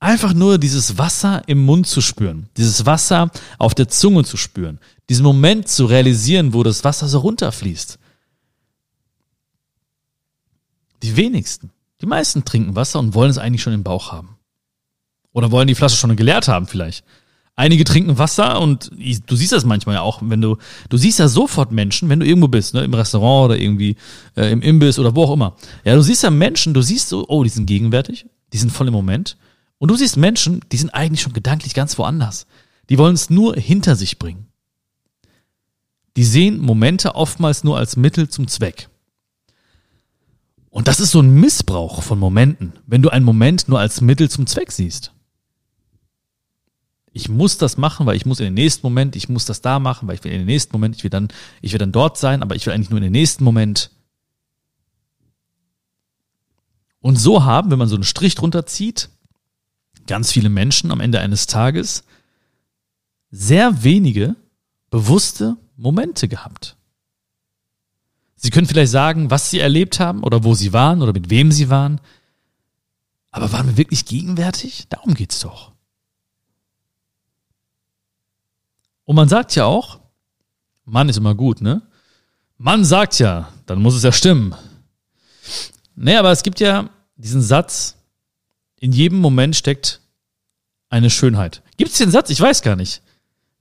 Einfach 0.00 0.32
nur 0.32 0.58
dieses 0.58 0.96
Wasser 0.96 1.42
im 1.48 1.64
Mund 1.64 1.86
zu 1.86 2.00
spüren, 2.00 2.48
dieses 2.56 2.86
Wasser 2.86 3.32
auf 3.58 3.74
der 3.74 3.88
Zunge 3.88 4.24
zu 4.24 4.36
spüren, 4.36 4.78
diesen 5.08 5.24
Moment 5.24 5.68
zu 5.68 5.86
realisieren, 5.86 6.52
wo 6.52 6.62
das 6.62 6.84
Wasser 6.84 7.08
so 7.08 7.18
runterfließt. 7.18 7.98
Die 11.02 11.16
wenigsten. 11.16 11.70
Die 12.00 12.06
meisten 12.06 12.44
trinken 12.44 12.76
Wasser 12.76 12.98
und 12.98 13.14
wollen 13.14 13.30
es 13.30 13.38
eigentlich 13.38 13.62
schon 13.62 13.72
im 13.72 13.82
Bauch 13.82 14.12
haben. 14.12 14.36
Oder 15.32 15.50
wollen 15.50 15.68
die 15.68 15.74
Flasche 15.74 15.96
schon 15.96 16.14
geleert 16.16 16.48
haben 16.48 16.66
vielleicht. 16.66 17.04
Einige 17.56 17.82
trinken 17.82 18.18
Wasser 18.18 18.60
und 18.60 18.92
du 18.92 19.36
siehst 19.36 19.50
das 19.50 19.64
manchmal 19.64 19.96
ja 19.96 20.02
auch, 20.02 20.20
wenn 20.22 20.40
du, 20.40 20.58
du 20.88 20.96
siehst 20.96 21.18
ja 21.18 21.26
sofort 21.26 21.72
Menschen, 21.72 22.08
wenn 22.08 22.20
du 22.20 22.26
irgendwo 22.26 22.46
bist, 22.46 22.72
ne, 22.72 22.84
im 22.84 22.94
Restaurant 22.94 23.46
oder 23.46 23.60
irgendwie 23.60 23.96
äh, 24.36 24.52
im 24.52 24.62
Imbiss 24.62 25.00
oder 25.00 25.16
wo 25.16 25.24
auch 25.24 25.32
immer. 25.32 25.56
Ja, 25.84 25.96
du 25.96 26.02
siehst 26.02 26.22
ja 26.22 26.30
Menschen, 26.30 26.72
du 26.72 26.82
siehst 26.82 27.08
so, 27.08 27.26
oh, 27.26 27.42
die 27.42 27.50
sind 27.50 27.66
gegenwärtig, 27.66 28.26
die 28.52 28.58
sind 28.58 28.70
voll 28.70 28.86
im 28.86 28.92
Moment. 28.92 29.36
Und 29.78 29.90
du 29.90 29.96
siehst 29.96 30.16
Menschen, 30.16 30.60
die 30.70 30.76
sind 30.76 30.90
eigentlich 30.90 31.20
schon 31.20 31.32
gedanklich 31.32 31.74
ganz 31.74 31.98
woanders. 31.98 32.46
Die 32.90 32.98
wollen 32.98 33.14
es 33.14 33.28
nur 33.28 33.56
hinter 33.56 33.96
sich 33.96 34.20
bringen. 34.20 34.46
Die 36.16 36.24
sehen 36.24 36.58
Momente 36.58 37.16
oftmals 37.16 37.64
nur 37.64 37.76
als 37.76 37.96
Mittel 37.96 38.28
zum 38.28 38.46
Zweck. 38.46 38.88
Und 40.78 40.86
das 40.86 41.00
ist 41.00 41.10
so 41.10 41.20
ein 41.20 41.34
Missbrauch 41.34 42.02
von 42.02 42.18
Momenten, 42.18 42.72
wenn 42.86 43.02
du 43.02 43.08
einen 43.08 43.24
Moment 43.24 43.68
nur 43.68 43.80
als 43.80 44.00
Mittel 44.00 44.30
zum 44.30 44.46
Zweck 44.46 44.70
siehst 44.70 45.12
ich 47.18 47.28
muss 47.28 47.58
das 47.58 47.76
machen, 47.76 48.06
weil 48.06 48.16
ich 48.16 48.26
muss 48.26 48.38
in 48.38 48.44
den 48.44 48.54
nächsten 48.54 48.86
Moment, 48.86 49.16
ich 49.16 49.28
muss 49.28 49.44
das 49.44 49.60
da 49.60 49.80
machen, 49.80 50.06
weil 50.06 50.14
ich 50.14 50.22
will 50.22 50.30
in 50.30 50.38
den 50.38 50.46
nächsten 50.46 50.72
Moment, 50.72 50.94
ich 50.94 51.02
will 51.02 51.10
dann, 51.10 51.28
ich 51.60 51.72
will 51.72 51.78
dann 51.80 51.90
dort 51.90 52.16
sein, 52.16 52.42
aber 52.42 52.54
ich 52.54 52.64
will 52.64 52.72
eigentlich 52.72 52.90
nur 52.90 52.98
in 52.98 53.02
den 53.02 53.12
nächsten 53.12 53.42
Moment. 53.42 53.90
Und 57.00 57.16
so 57.16 57.44
haben, 57.44 57.72
wenn 57.72 57.78
man 57.78 57.88
so 57.88 57.96
einen 57.96 58.04
Strich 58.04 58.36
drunter 58.36 58.66
zieht, 58.66 59.08
ganz 60.06 60.30
viele 60.30 60.48
Menschen 60.48 60.92
am 60.92 61.00
Ende 61.00 61.18
eines 61.18 61.48
Tages 61.48 62.04
sehr 63.32 63.82
wenige 63.82 64.36
bewusste 64.90 65.56
Momente 65.76 66.28
gehabt. 66.28 66.76
Sie 68.40 68.50
können 68.50 68.68
vielleicht 68.68 68.92
sagen, 68.92 69.30
was 69.30 69.50
sie 69.50 69.58
erlebt 69.58 69.98
haben 69.98 70.22
oder 70.22 70.44
wo 70.44 70.54
sie 70.54 70.72
waren 70.72 71.02
oder 71.02 71.12
mit 71.12 71.28
wem 71.28 71.50
sie 71.50 71.70
waren. 71.70 72.00
Aber 73.32 73.52
waren 73.52 73.66
wir 73.66 73.76
wirklich 73.76 74.04
gegenwärtig? 74.04 74.86
Darum 74.88 75.14
geht's 75.14 75.40
doch. 75.40 75.72
Und 79.04 79.16
man 79.16 79.28
sagt 79.28 79.56
ja 79.56 79.64
auch, 79.64 79.98
Mann 80.84 81.08
ist 81.08 81.16
immer 81.16 81.34
gut, 81.34 81.60
ne? 81.60 81.82
Mann 82.58 82.84
sagt 82.84 83.18
ja, 83.18 83.52
dann 83.66 83.82
muss 83.82 83.94
es 83.94 84.04
ja 84.04 84.12
stimmen. 84.12 84.54
Nee, 85.96 86.16
aber 86.16 86.30
es 86.30 86.44
gibt 86.44 86.60
ja 86.60 86.90
diesen 87.16 87.42
Satz, 87.42 87.96
in 88.78 88.92
jedem 88.92 89.18
Moment 89.18 89.56
steckt 89.56 90.00
eine 90.90 91.10
Schönheit. 91.10 91.62
Gibt 91.76 91.90
es 91.90 91.98
den 91.98 92.12
Satz? 92.12 92.30
Ich 92.30 92.40
weiß 92.40 92.62
gar 92.62 92.76
nicht. 92.76 93.02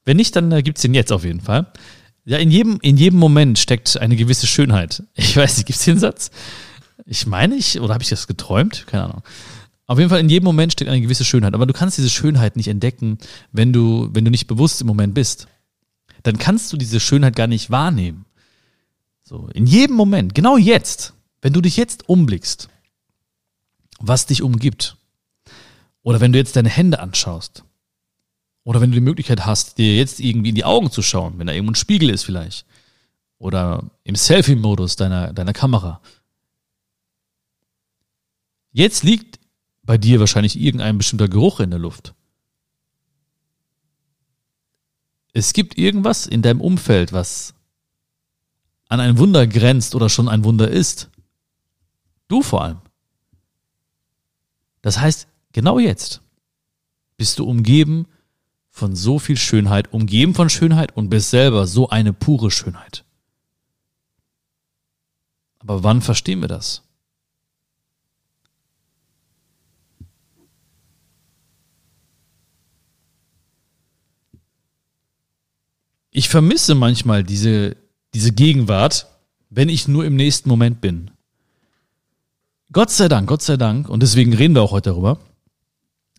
Wenn 0.06 0.18
nicht, 0.18 0.36
dann 0.36 0.52
äh, 0.52 0.62
gibt 0.62 0.78
es 0.78 0.84
den 0.84 0.94
jetzt 0.94 1.12
auf 1.12 1.24
jeden 1.24 1.42
Fall. 1.42 1.72
Ja, 2.28 2.38
in 2.40 2.52
jedem, 2.52 2.78
in 2.82 2.98
jedem 2.98 3.20
Moment 3.20 3.58
steckt 3.58 3.96
eine 3.96 4.18
gewisse 4.18 4.48
Schönheit. 4.48 5.02
Ich 5.16 5.38
weiß 5.38 5.56
nicht, 5.56 5.66
gibt 5.66 5.80
es 5.80 5.86
den 5.86 5.98
Satz? 5.98 6.30
Ich 7.06 7.26
meine, 7.26 7.56
ich, 7.56 7.80
oder 7.80 7.94
habe 7.94 8.04
ich 8.04 8.10
das 8.10 8.28
geträumt? 8.28 8.86
Keine 8.86 9.06
Ahnung. 9.06 9.24
Auf 9.86 9.98
jeden 9.98 10.10
Fall 10.10 10.20
in 10.20 10.28
jedem 10.28 10.44
Moment 10.44 10.74
steckt 10.74 10.92
eine 10.92 11.00
gewisse 11.00 11.24
Schönheit, 11.24 11.54
aber 11.54 11.66
du 11.66 11.72
kannst 11.72 11.98
diese 11.98 12.10
Schönheit 12.10 12.58
nicht 12.58 12.68
entdecken, 12.68 13.18
wenn 13.54 13.72
du, 13.72 14.10
wenn 14.12 14.26
du 14.26 14.32
nicht 14.32 14.48
bewusst 14.48 14.82
im 14.82 14.88
Moment 14.88 15.14
bist. 15.14 15.48
Dann 16.24 16.38
kannst 16.38 16.74
du 16.74 16.76
diese 16.76 17.00
Schönheit 17.00 17.38
gar 17.38 17.48
nicht 17.48 17.72
wahrnehmen. 17.72 18.26
So, 19.24 19.48
in 19.54 19.66
jedem 19.66 19.96
Moment, 19.96 20.36
genau 20.36 20.58
jetzt, 20.58 21.14
wenn 21.42 21.54
du 21.54 21.62
dich 21.62 21.78
jetzt 21.78 22.10
umblickst, 22.10 22.68
was 24.00 24.26
dich 24.26 24.42
umgibt, 24.42 24.98
oder 26.04 26.20
wenn 26.20 26.34
du 26.34 26.40
jetzt 26.40 26.58
deine 26.58 26.70
Hände 26.70 27.00
anschaust, 27.00 27.64
oder 28.68 28.82
wenn 28.82 28.92
du 28.92 28.96
die 28.96 29.02
Möglichkeit 29.02 29.46
hast, 29.46 29.78
dir 29.78 29.96
jetzt 29.96 30.20
irgendwie 30.20 30.50
in 30.50 30.56
die 30.56 30.66
Augen 30.66 30.92
zu 30.92 31.02
schauen, 31.02 31.40
wenn 31.40 31.48
da 31.48 31.54
irgendwo 31.54 31.72
ein 31.72 31.76
Spiegel 31.76 32.10
ist 32.10 32.26
vielleicht, 32.26 32.66
oder 33.38 33.90
im 34.04 34.16
Selfie-Modus 34.16 34.98
deiner, 34.98 35.32
deiner 35.32 35.54
Kamera. 35.54 36.02
Jetzt 38.74 39.06
liegt 39.06 39.40
bei 39.84 39.98
dir 39.98 40.20
wahrscheinlich 40.20 40.60
irgendein 40.60 40.98
bestimmter 40.98 41.30
Geruch 41.30 41.62
in 41.62 41.70
der 41.70 41.80
Luft. 41.80 42.14
Es 45.32 45.54
gibt 45.54 45.78
irgendwas 45.78 46.28
in 46.28 46.42
deinem 46.42 46.60
Umfeld, 46.60 47.14
was 47.14 47.54
an 48.90 49.00
ein 49.00 49.18
Wunder 49.18 49.48
grenzt 49.48 49.96
oder 49.96 50.10
schon 50.10 50.28
ein 50.28 50.44
Wunder 50.44 50.70
ist. 50.70 51.10
Du 52.28 52.42
vor 52.42 52.66
allem. 52.66 52.82
Das 54.82 55.00
heißt, 55.00 55.30
genau 55.54 55.80
jetzt 55.80 56.20
bist 57.16 57.40
du 57.40 57.46
umgeben 57.46 58.08
von 58.78 58.96
so 58.96 59.20
viel 59.20 59.38
Schönheit, 59.38 59.92
umgeben 59.92 60.34
von 60.34 60.50
Schönheit 60.50 60.96
und 60.96 61.10
bist 61.10 61.30
selber 61.30 61.68
so 61.68 61.90
eine 61.90 62.14
pure 62.14 62.52
Schönheit. 62.52 63.04
Aber 65.60 65.84
wann 65.84 66.02
verstehen 66.02 66.42
wir 66.42 66.48
das? 66.48 66.88
ich 76.18 76.30
vermisse 76.30 76.74
manchmal 76.74 77.24
diese, 77.24 77.78
diese 78.16 78.32
Gegenwart, 78.32 79.06
wenn 79.52 79.70
ich 79.70 79.88
nur 79.88 80.04
im 80.04 80.16
nächsten 80.16 80.50
Moment 80.50 80.82
bin. 80.82 81.12
Gott 82.72 82.90
sei 82.90 83.08
Dank, 83.08 83.30
Gott 83.30 83.44
sei 83.44 83.56
Dank, 83.56 83.88
und 83.88 84.02
deswegen 84.02 84.34
reden 84.34 84.56
wir 84.56 84.64
auch 84.64 84.72
heute 84.72 84.90
darüber. 84.90 85.20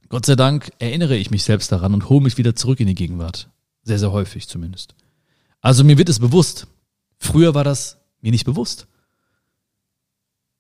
Gott 0.09 0.27
sei 0.27 0.37
Dank 0.37 0.73
erinnere 0.79 1.17
ich 1.17 1.31
mich 1.31 1.45
selbst 1.45 1.71
daran 1.71 1.95
und 1.95 2.09
hole 2.09 2.23
mich 2.23 2.39
wieder 2.39 2.57
zurück 2.57 2.81
in 2.81 2.87
die 2.87 2.95
Gegenwart. 2.95 3.49
Sehr, 3.83 3.99
sehr 3.99 4.13
häufig 4.13 4.49
zumindest. 4.49 4.95
Also 5.61 5.85
mir 5.85 5.99
wird 5.99 6.09
es 6.09 6.19
bewusst. 6.19 6.67
Früher 7.19 7.55
war 7.55 7.65
das 7.65 7.99
mir 8.21 8.31
nicht 8.31 8.45
bewusst. 8.45 8.87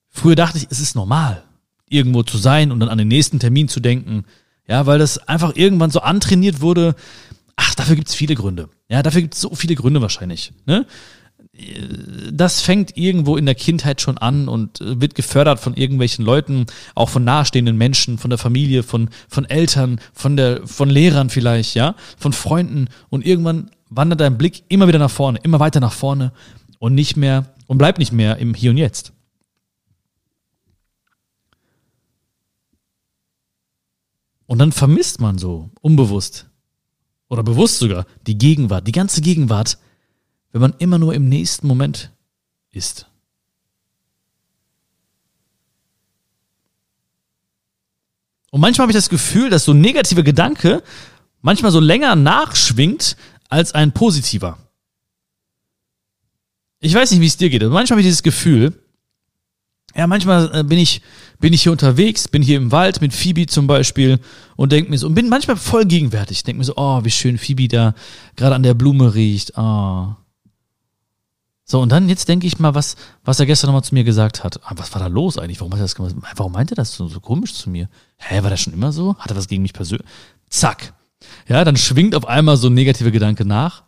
Früher 0.08 0.36
dachte 0.36 0.58
ich, 0.58 0.66
es 0.70 0.80
ist 0.80 0.94
normal, 0.94 1.44
irgendwo 1.88 2.22
zu 2.22 2.38
sein 2.38 2.72
und 2.72 2.80
dann 2.80 2.88
an 2.88 2.98
den 2.98 3.08
nächsten 3.08 3.38
Termin 3.38 3.68
zu 3.68 3.80
denken. 3.80 4.24
Ja, 4.66 4.86
weil 4.86 4.98
das 4.98 5.18
einfach 5.28 5.56
irgendwann 5.56 5.90
so 5.90 6.00
antrainiert 6.00 6.60
wurde, 6.60 6.94
Ach, 7.60 7.74
dafür 7.74 7.96
gibt's 7.96 8.14
viele 8.14 8.36
Gründe. 8.36 8.68
Ja, 8.88 9.02
dafür 9.02 9.20
gibt's 9.20 9.40
so 9.40 9.52
viele 9.52 9.74
Gründe 9.74 10.00
wahrscheinlich. 10.00 10.52
Ne? 10.64 10.86
Das 12.32 12.60
fängt 12.60 12.96
irgendwo 12.96 13.36
in 13.36 13.46
der 13.46 13.54
Kindheit 13.54 14.00
schon 14.00 14.16
an 14.16 14.48
und 14.48 14.80
äh, 14.80 15.00
wird 15.00 15.14
gefördert 15.14 15.58
von 15.58 15.74
irgendwelchen 15.74 16.24
Leuten, 16.24 16.66
auch 16.94 17.08
von 17.08 17.24
nahestehenden 17.24 17.76
Menschen, 17.76 18.18
von 18.18 18.30
der 18.30 18.38
Familie, 18.38 18.82
von, 18.82 19.10
von 19.28 19.44
Eltern, 19.44 20.00
von 20.12 20.36
der, 20.36 20.66
von 20.66 20.88
Lehrern 20.88 21.30
vielleicht, 21.30 21.74
ja, 21.74 21.94
von 22.16 22.32
Freunden. 22.32 22.88
Und 23.08 23.26
irgendwann 23.26 23.70
wandert 23.90 24.20
dein 24.20 24.38
Blick 24.38 24.62
immer 24.68 24.86
wieder 24.86 24.98
nach 24.98 25.10
vorne, 25.10 25.40
immer 25.42 25.58
weiter 25.58 25.80
nach 25.80 25.92
vorne 25.92 26.32
und 26.78 26.94
nicht 26.94 27.16
mehr 27.16 27.54
und 27.66 27.78
bleibt 27.78 27.98
nicht 27.98 28.12
mehr 28.12 28.36
im 28.38 28.54
Hier 28.54 28.70
und 28.70 28.76
Jetzt. 28.76 29.12
Und 34.46 34.58
dann 34.58 34.72
vermisst 34.72 35.20
man 35.20 35.38
so 35.38 35.70
unbewusst 35.82 36.48
oder 37.28 37.42
bewusst 37.42 37.78
sogar 37.78 38.06
die 38.26 38.38
Gegenwart, 38.38 38.86
die 38.86 38.92
ganze 38.92 39.20
Gegenwart, 39.20 39.78
wenn 40.52 40.60
man 40.60 40.74
immer 40.78 40.98
nur 40.98 41.14
im 41.14 41.28
nächsten 41.28 41.66
Moment 41.66 42.10
ist. 42.70 43.06
Und 48.50 48.60
manchmal 48.60 48.84
habe 48.84 48.92
ich 48.92 48.96
das 48.96 49.10
Gefühl, 49.10 49.50
dass 49.50 49.64
so 49.64 49.72
ein 49.72 49.80
negativer 49.80 50.22
Gedanke 50.22 50.82
manchmal 51.42 51.70
so 51.70 51.80
länger 51.80 52.16
nachschwingt 52.16 53.16
als 53.48 53.72
ein 53.72 53.92
positiver. 53.92 54.58
Ich 56.80 56.94
weiß 56.94 57.10
nicht, 57.10 57.20
wie 57.20 57.26
es 57.26 57.36
dir 57.36 57.50
geht, 57.50 57.62
aber 57.62 57.74
manchmal 57.74 57.96
habe 57.96 58.02
ich 58.02 58.06
dieses 58.06 58.22
Gefühl, 58.22 58.72
ja, 59.96 60.06
manchmal 60.06 60.50
äh, 60.54 60.62
bin 60.62 60.78
ich, 60.78 61.02
bin 61.40 61.52
ich 61.52 61.62
hier 61.62 61.72
unterwegs, 61.72 62.28
bin 62.28 62.42
hier 62.42 62.56
im 62.56 62.70
Wald 62.70 63.00
mit 63.00 63.12
Phoebe 63.12 63.46
zum 63.46 63.66
Beispiel 63.66 64.20
und 64.56 64.70
denke 64.70 64.90
mir 64.90 64.98
so, 64.98 65.06
und 65.06 65.14
bin 65.14 65.28
manchmal 65.28 65.56
voll 65.56 65.86
gegenwärtig. 65.86 66.44
Denke 66.44 66.58
mir 66.58 66.64
so, 66.64 66.74
oh, 66.76 67.04
wie 67.04 67.10
schön 67.10 67.38
Phoebe 67.38 67.68
da 67.68 67.94
gerade 68.36 68.54
an 68.54 68.62
der 68.62 68.74
Blume 68.74 69.14
riecht. 69.14 69.54
Oh. 69.56 70.14
So, 71.70 71.82
und 71.82 71.90
dann 71.90 72.08
jetzt 72.08 72.28
denke 72.28 72.46
ich 72.46 72.58
mal, 72.58 72.74
was, 72.74 72.96
was 73.24 73.38
er 73.38 73.44
gestern 73.44 73.68
nochmal 73.68 73.84
zu 73.84 73.94
mir 73.94 74.02
gesagt 74.02 74.42
hat. 74.42 74.58
Ah, 74.64 74.72
was 74.76 74.94
war 74.94 75.02
da 75.02 75.06
los 75.06 75.36
eigentlich? 75.36 75.60
Warum 75.60 75.74
hat 75.74 75.80
er 75.80 75.84
das 75.84 75.94
gemacht? 75.94 76.14
Warum 76.34 76.52
meinte 76.52 76.72
er 76.72 76.76
das 76.76 76.94
so, 76.94 77.08
so 77.08 77.20
komisch 77.20 77.52
zu 77.52 77.68
mir? 77.68 77.90
Hä, 78.16 78.42
war 78.42 78.48
das 78.48 78.62
schon 78.62 78.72
immer 78.72 78.90
so? 78.90 79.16
Hat 79.18 79.30
er 79.30 79.36
was 79.36 79.48
gegen 79.48 79.60
mich 79.60 79.74
persönlich? 79.74 80.06
Zack. 80.48 80.94
Ja, 81.46 81.62
dann 81.64 81.76
schwingt 81.76 82.14
auf 82.14 82.26
einmal 82.26 82.56
so 82.56 82.68
ein 82.68 82.74
negativer 82.74 83.10
Gedanke 83.10 83.44
nach 83.44 83.82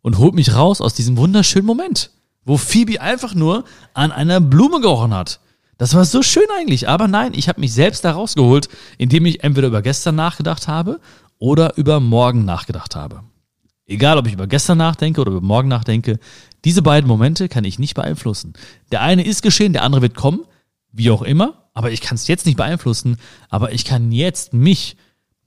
und 0.00 0.18
holt 0.18 0.34
mich 0.34 0.54
raus 0.54 0.80
aus 0.80 0.94
diesem 0.94 1.16
wunderschönen 1.16 1.66
Moment, 1.66 2.10
wo 2.44 2.56
Phoebe 2.56 3.00
einfach 3.00 3.34
nur 3.34 3.64
an 3.94 4.12
einer 4.12 4.40
Blume 4.40 4.80
gerochen 4.80 5.12
hat. 5.12 5.40
Das 5.76 5.94
war 5.94 6.04
so 6.04 6.22
schön 6.22 6.46
eigentlich, 6.56 6.88
aber 6.88 7.08
nein, 7.08 7.32
ich 7.34 7.48
habe 7.48 7.60
mich 7.60 7.72
selbst 7.72 8.04
da 8.04 8.12
rausgeholt, 8.12 8.68
indem 8.96 9.26
ich 9.26 9.42
entweder 9.42 9.66
über 9.66 9.82
gestern 9.82 10.14
nachgedacht 10.14 10.68
habe 10.68 11.00
oder 11.38 11.76
über 11.78 11.98
morgen 11.98 12.44
nachgedacht 12.44 12.94
habe. 12.94 13.24
Egal, 13.86 14.18
ob 14.18 14.26
ich 14.28 14.34
über 14.34 14.46
gestern 14.46 14.78
nachdenke 14.78 15.20
oder 15.20 15.32
über 15.32 15.40
morgen 15.40 15.68
nachdenke, 15.68 16.20
diese 16.64 16.82
beiden 16.82 17.08
Momente 17.08 17.48
kann 17.48 17.64
ich 17.64 17.78
nicht 17.78 17.94
beeinflussen. 17.94 18.54
Der 18.90 19.02
eine 19.02 19.24
ist 19.24 19.42
geschehen, 19.42 19.72
der 19.72 19.82
andere 19.82 20.02
wird 20.02 20.14
kommen, 20.14 20.44
wie 20.92 21.10
auch 21.10 21.22
immer, 21.22 21.68
aber 21.74 21.90
ich 21.92 22.00
kann 22.00 22.14
es 22.14 22.26
jetzt 22.26 22.46
nicht 22.46 22.56
beeinflussen, 22.56 23.18
aber 23.48 23.72
ich 23.72 23.84
kann 23.84 24.12
jetzt 24.12 24.54
mich 24.54 24.96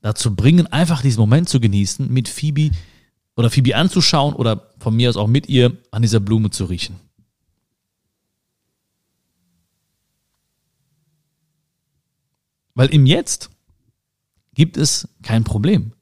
dazu 0.02 0.36
bringen, 0.36 0.68
einfach 0.68 1.02
diesen 1.02 1.20
Moment 1.20 1.50
zu 1.50 1.60
genießen, 1.60 2.12
mit 2.12 2.28
Phoebe 2.28 2.72
oder 3.36 3.50
Phoebe 3.50 3.76
anzuschauen 3.76 4.34
oder 4.34 4.72
von 4.80 4.96
mir 4.96 5.10
aus 5.10 5.18
auch 5.18 5.28
mit 5.28 5.48
ihr 5.48 5.78
an 5.92 6.02
dieser 6.02 6.20
Blume 6.20 6.50
zu 6.50 6.66
riechen. 6.66 6.96
Weil 12.74 12.90
im 12.90 13.08
Jetzt 13.08 13.50
gibt 14.54 14.78
es 14.78 15.08
kein 15.24 15.44
Problem. 15.44 15.94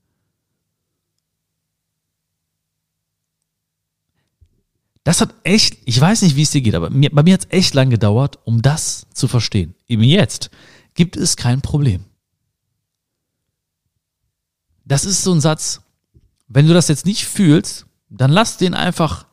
Das 5.05 5.21
hat 5.21 5.35
echt, 5.43 5.77
ich 5.85 6.01
weiß 6.01 6.23
nicht, 6.23 6.35
wie 6.35 6.41
es 6.41 6.49
dir 6.49 6.61
geht, 6.61 6.73
aber 6.73 6.89
mir, 6.89 7.11
bei 7.11 7.21
mir 7.21 7.35
hat 7.35 7.45
es 7.45 7.51
echt 7.51 7.75
lang 7.75 7.91
gedauert, 7.91 8.39
um 8.43 8.63
das 8.63 9.05
zu 9.13 9.27
verstehen. 9.27 9.75
Im 9.85 10.01
Jetzt 10.01 10.49
gibt 10.95 11.15
es 11.15 11.37
kein 11.37 11.61
Problem. 11.61 12.05
Das 14.83 15.05
ist 15.05 15.23
so 15.23 15.31
ein 15.31 15.41
Satz, 15.41 15.81
wenn 16.47 16.67
du 16.67 16.73
das 16.73 16.87
jetzt 16.87 17.05
nicht 17.05 17.25
fühlst, 17.25 17.85
dann 18.09 18.31
lass 18.31 18.57
den 18.57 18.73
einfach, 18.73 19.27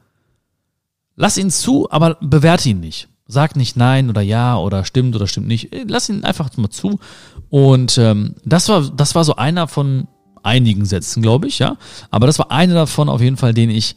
lass 1.17 1.39
ihn 1.39 1.51
zu, 1.51 1.91
aber 1.91 2.19
bewerte 2.21 2.69
ihn 2.69 2.81
nicht. 2.81 3.09
Sag 3.27 3.57
nicht 3.57 3.75
nein 3.75 4.11
oder 4.11 4.21
ja 4.21 4.59
oder 4.59 4.85
stimmt 4.85 5.17
oder 5.17 5.27
stimmt 5.27 5.47
nicht. 5.47 5.71
Lass 5.87 6.11
ihn 6.11 6.23
einfach 6.23 6.55
mal 6.59 6.69
zu. 6.69 7.01
Und 7.49 7.97
ähm, 7.97 8.35
das 8.45 8.69
war, 8.69 8.83
das 8.91 9.15
war 9.15 9.25
so 9.25 9.37
einer 9.37 9.69
von 9.69 10.07
einigen 10.43 10.85
Sätzen, 10.85 11.23
glaube 11.23 11.47
ich, 11.47 11.61
ja. 11.61 11.79
Aber 12.11 12.27
das 12.27 12.39
war 12.39 12.51
einer 12.51 12.75
davon 12.75 13.09
auf 13.09 13.23
jeden 13.23 13.39
Fall, 13.39 13.55
den 13.55 13.71
ich 13.71 13.97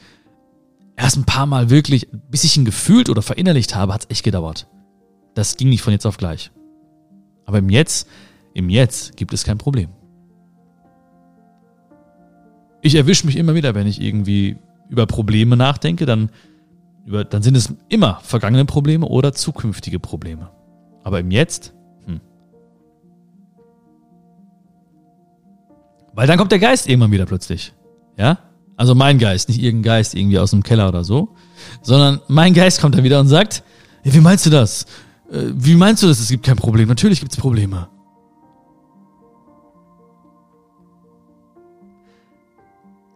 erst 0.95 1.17
ein 1.17 1.25
paar 1.25 1.45
Mal 1.45 1.69
wirklich, 1.69 2.07
bis 2.29 2.43
ich 2.43 2.57
ihn 2.57 2.65
gefühlt 2.65 3.09
oder 3.09 3.21
verinnerlicht 3.21 3.75
habe, 3.75 3.93
hat 3.93 4.03
es 4.03 4.09
echt 4.09 4.23
gedauert. 4.23 4.67
Das 5.33 5.57
ging 5.57 5.69
nicht 5.69 5.81
von 5.81 5.93
jetzt 5.93 6.05
auf 6.05 6.17
gleich. 6.17 6.51
Aber 7.45 7.59
im 7.59 7.69
Jetzt, 7.69 8.07
im 8.53 8.69
Jetzt 8.69 9.17
gibt 9.17 9.33
es 9.33 9.43
kein 9.43 9.57
Problem. 9.57 9.89
Ich 12.81 12.95
erwische 12.95 13.25
mich 13.25 13.35
immer 13.35 13.55
wieder, 13.55 13.75
wenn 13.75 13.87
ich 13.87 14.01
irgendwie 14.01 14.57
über 14.89 15.05
Probleme 15.07 15.57
nachdenke, 15.57 16.05
dann, 16.05 16.29
über, 17.05 17.23
dann 17.23 17.41
sind 17.41 17.57
es 17.57 17.73
immer 17.89 18.19
vergangene 18.21 18.65
Probleme 18.65 19.07
oder 19.07 19.33
zukünftige 19.33 19.99
Probleme. 19.99 20.49
Aber 21.03 21.19
im 21.19 21.31
Jetzt, 21.31 21.73
hm. 22.05 22.21
Weil 26.13 26.27
dann 26.27 26.37
kommt 26.37 26.51
der 26.51 26.59
Geist 26.59 26.87
irgendwann 26.87 27.11
wieder 27.11 27.25
plötzlich. 27.25 27.73
Ja? 28.17 28.39
Also 28.77 28.93
mein 28.93 29.19
Geist, 29.19 29.49
nicht 29.49 29.61
irgendein 29.61 29.83
Geist 29.83 30.15
irgendwie 30.15 30.39
aus 30.39 30.51
dem 30.51 30.63
Keller 30.63 30.89
oder 30.89 31.03
so, 31.03 31.29
sondern 31.81 32.21
mein 32.27 32.53
Geist 32.53 32.81
kommt 32.81 32.95
dann 32.95 33.03
wieder 33.03 33.19
und 33.19 33.27
sagt, 33.27 33.63
ja, 34.03 34.13
wie 34.13 34.19
meinst 34.19 34.45
du 34.45 34.49
das? 34.49 34.85
Äh, 35.31 35.43
wie 35.53 35.75
meinst 35.75 36.03
du 36.03 36.07
das? 36.07 36.19
Es 36.19 36.29
gibt 36.29 36.45
kein 36.45 36.57
Problem. 36.57 36.87
Natürlich 36.87 37.19
gibt 37.19 37.31
es 37.31 37.37
Probleme. 37.37 37.87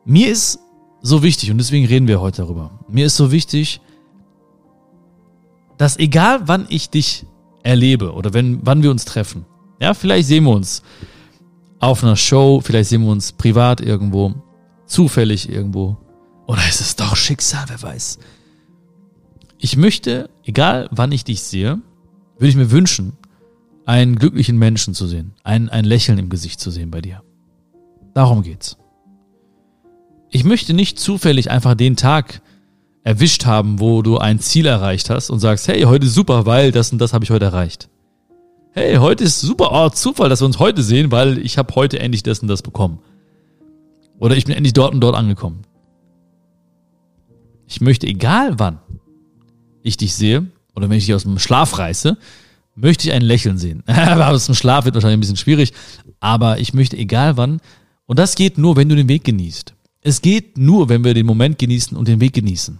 Mir 0.05 0.31
ist 0.31 0.59
so 1.01 1.21
wichtig, 1.21 1.51
und 1.51 1.59
deswegen 1.59 1.85
reden 1.85 2.07
wir 2.07 2.19
heute 2.19 2.41
darüber, 2.41 2.71
mir 2.87 3.05
ist 3.05 3.15
so 3.15 3.31
wichtig, 3.31 3.79
dass 5.77 5.97
egal 5.97 6.41
wann 6.47 6.65
ich 6.69 6.89
dich 6.89 7.25
erlebe 7.63 8.13
oder 8.13 8.33
wenn, 8.33 8.59
wann 8.63 8.81
wir 8.81 8.91
uns 8.91 9.05
treffen, 9.05 9.45
ja, 9.79 9.93
vielleicht 9.93 10.27
sehen 10.27 10.45
wir 10.45 10.51
uns 10.51 10.81
auf 11.79 12.03
einer 12.03 12.15
Show, 12.15 12.59
vielleicht 12.61 12.89
sehen 12.89 13.03
wir 13.03 13.11
uns 13.11 13.31
privat 13.31 13.81
irgendwo, 13.81 14.33
zufällig 14.89 15.50
irgendwo. 15.50 15.98
Oder 16.48 16.67
ist 16.67 16.81
es 16.81 16.96
doch 16.96 17.15
Schicksal, 17.15 17.65
wer 17.67 17.81
weiß. 17.81 18.19
Ich 19.58 19.77
möchte, 19.77 20.29
egal 20.43 20.89
wann 20.91 21.12
ich 21.12 21.24
dich 21.24 21.41
sehe, 21.43 21.81
würde 22.38 22.50
ich 22.50 22.55
mir 22.55 22.72
wünschen, 22.72 23.13
einen 23.86 24.17
glücklichen 24.17 24.58
Menschen 24.58 24.93
zu 24.93 25.08
sehen, 25.08 25.34
ein, 25.43 25.69
ein 25.69 25.86
Lächeln 25.86 26.17
im 26.17 26.29
Gesicht 26.29 26.60
zu 26.60 26.72
sehen 26.72 26.91
bei 26.91 27.01
dir. 27.01 27.24
Darum 28.13 28.43
geht's. 28.43 28.77
Ich 30.29 30.43
möchte 30.43 30.74
nicht 30.74 31.00
zufällig 31.00 31.50
einfach 31.50 31.75
den 31.75 31.96
Tag 31.96 32.41
erwischt 33.03 33.46
haben, 33.46 33.79
wo 33.79 34.01
du 34.01 34.17
ein 34.17 34.39
Ziel 34.39 34.65
erreicht 34.65 35.10
hast 35.10 35.29
und 35.29 35.39
sagst, 35.39 35.67
hey, 35.67 35.81
heute 35.84 36.08
super, 36.08 36.46
weil 36.46 36.72
das 36.72 36.91
und 36.91 37.00
das 37.00 37.13
habe 37.13 37.25
ich 37.25 37.31
heute 37.31 37.46
erreicht. 37.46 37.89
Hey, 38.72 38.98
heute 38.98 39.24
ist 39.24 39.41
super, 39.41 39.69
oh, 39.72 39.89
Zufall, 39.89 40.29
dass 40.29 40.41
wir 40.41 40.46
uns 40.46 40.60
heute 40.60 40.84
sehen, 40.84 41.12
weil 41.12 41.39
ich 41.39 41.58
habe 41.58 41.74
heute 41.75 42.00
endlich 42.00 42.21
das 42.21 42.39
und 42.39 42.47
das 42.47 42.62
bekommen. 42.62 42.99
Oder 44.19 44.36
ich 44.36 44.45
bin 44.45 44.55
endlich 44.55 44.73
dort 44.73 44.93
und 44.93 45.01
dort 45.01 45.15
angekommen. 45.15 45.62
Ich 47.67 47.82
möchte, 47.82 48.08
egal 48.08 48.60
wann 48.60 48.79
ich 49.82 49.97
dich 49.97 50.13
sehe, 50.13 50.47
oder 50.75 50.89
wenn 50.89 50.97
ich 50.97 51.05
dich 51.05 51.15
aus 51.15 51.23
dem 51.23 51.39
Schlaf 51.39 51.77
reiße, 51.77 52.17
möchte 52.75 53.08
ich 53.08 53.13
ein 53.13 53.21
Lächeln 53.21 53.58
sehen. 53.58 53.84
aber 53.88 54.29
aus 54.29 54.45
dem 54.45 54.55
Schlaf 54.55 54.86
wird 54.86 54.95
wahrscheinlich 54.95 55.17
ein 55.17 55.21
bisschen 55.21 55.38
schwierig, 55.38 55.73
aber 56.19 56.60
ich 56.60 56.73
möchte, 56.73 56.97
egal 56.97 57.38
wann, 57.38 57.62
und 58.05 58.19
das 58.19 58.36
geht 58.36 58.58
nur, 58.58 58.75
wenn 58.75 58.89
du 58.89 58.95
den 58.95 59.08
Weg 59.08 59.23
genießt. 59.23 59.73
Es 60.01 60.21
geht 60.21 60.58
nur, 60.58 60.89
wenn 60.89 61.03
wir 61.03 61.13
den 61.13 61.25
Moment 61.25 61.60
genießen 61.60 61.95
und 61.95 62.08
den 62.08 62.19
Weg 62.19 62.34
genießen. 62.34 62.79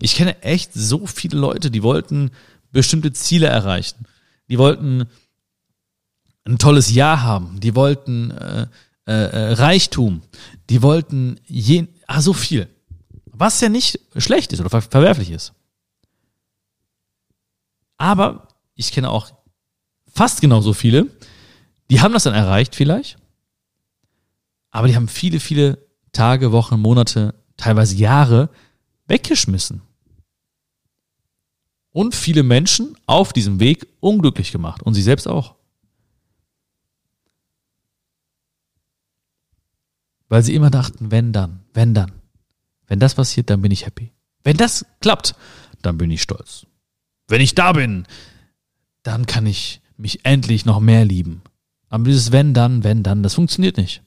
Ich 0.00 0.14
kenne 0.14 0.42
echt 0.42 0.72
so 0.74 1.06
viele 1.06 1.38
Leute, 1.38 1.70
die 1.70 1.82
wollten 1.82 2.30
bestimmte 2.72 3.12
Ziele 3.12 3.46
erreichen. 3.46 4.06
Die 4.48 4.58
wollten 4.58 5.06
ein 6.44 6.58
tolles 6.58 6.92
Jahr 6.92 7.22
haben. 7.22 7.60
Die 7.60 7.74
wollten 7.74 8.30
äh, 8.30 8.66
äh, 9.06 9.12
äh, 9.12 9.52
Reichtum. 9.52 10.22
Die 10.68 10.82
wollten 10.82 11.38
je, 11.46 11.86
ah, 12.06 12.20
so 12.20 12.32
viel. 12.32 12.68
Was 13.26 13.60
ja 13.60 13.68
nicht 13.68 14.00
schlecht 14.16 14.52
ist 14.52 14.60
oder 14.60 14.70
ver 14.70 14.82
verwerflich 14.82 15.30
ist. 15.30 15.52
Aber 17.98 18.48
ich 18.74 18.92
kenne 18.92 19.10
auch 19.10 19.32
fast 20.12 20.40
genauso 20.40 20.72
viele, 20.72 21.06
die 21.90 22.00
haben 22.00 22.12
das 22.12 22.24
dann 22.24 22.34
erreicht 22.34 22.74
vielleicht, 22.74 23.18
aber 24.70 24.88
die 24.88 24.96
haben 24.96 25.08
viele, 25.08 25.40
viele 25.40 25.78
Tage, 26.12 26.50
Wochen, 26.52 26.80
Monate, 26.80 27.34
teilweise 27.56 27.96
Jahre 27.96 28.50
weggeschmissen. 29.06 29.82
Und 31.92 32.14
viele 32.14 32.42
Menschen 32.42 32.96
auf 33.06 33.32
diesem 33.32 33.60
Weg 33.60 33.86
unglücklich 34.00 34.52
gemacht 34.52 34.82
und 34.82 34.94
sie 34.94 35.02
selbst 35.02 35.28
auch. 35.28 35.54
Weil 40.28 40.42
sie 40.42 40.54
immer 40.54 40.70
dachten, 40.70 41.10
wenn 41.10 41.32
dann, 41.32 41.60
wenn 41.72 41.94
dann. 41.94 42.12
Wenn 42.86 43.00
das 43.00 43.14
passiert, 43.14 43.50
dann 43.50 43.62
bin 43.62 43.72
ich 43.72 43.86
happy. 43.86 44.12
Wenn 44.42 44.56
das 44.56 44.86
klappt, 45.00 45.34
dann 45.82 45.98
bin 45.98 46.10
ich 46.10 46.22
stolz. 46.22 46.66
Wenn 47.28 47.40
ich 47.40 47.54
da 47.54 47.72
bin, 47.72 48.06
dann 49.02 49.26
kann 49.26 49.46
ich 49.46 49.80
mich 49.96 50.24
endlich 50.24 50.64
noch 50.64 50.80
mehr 50.80 51.04
lieben. 51.04 51.42
Aber 51.88 52.04
dieses 52.04 52.32
wenn 52.32 52.54
dann, 52.54 52.84
wenn 52.84 53.02
dann, 53.02 53.22
das 53.22 53.34
funktioniert 53.34 53.76
nicht. 53.76 54.02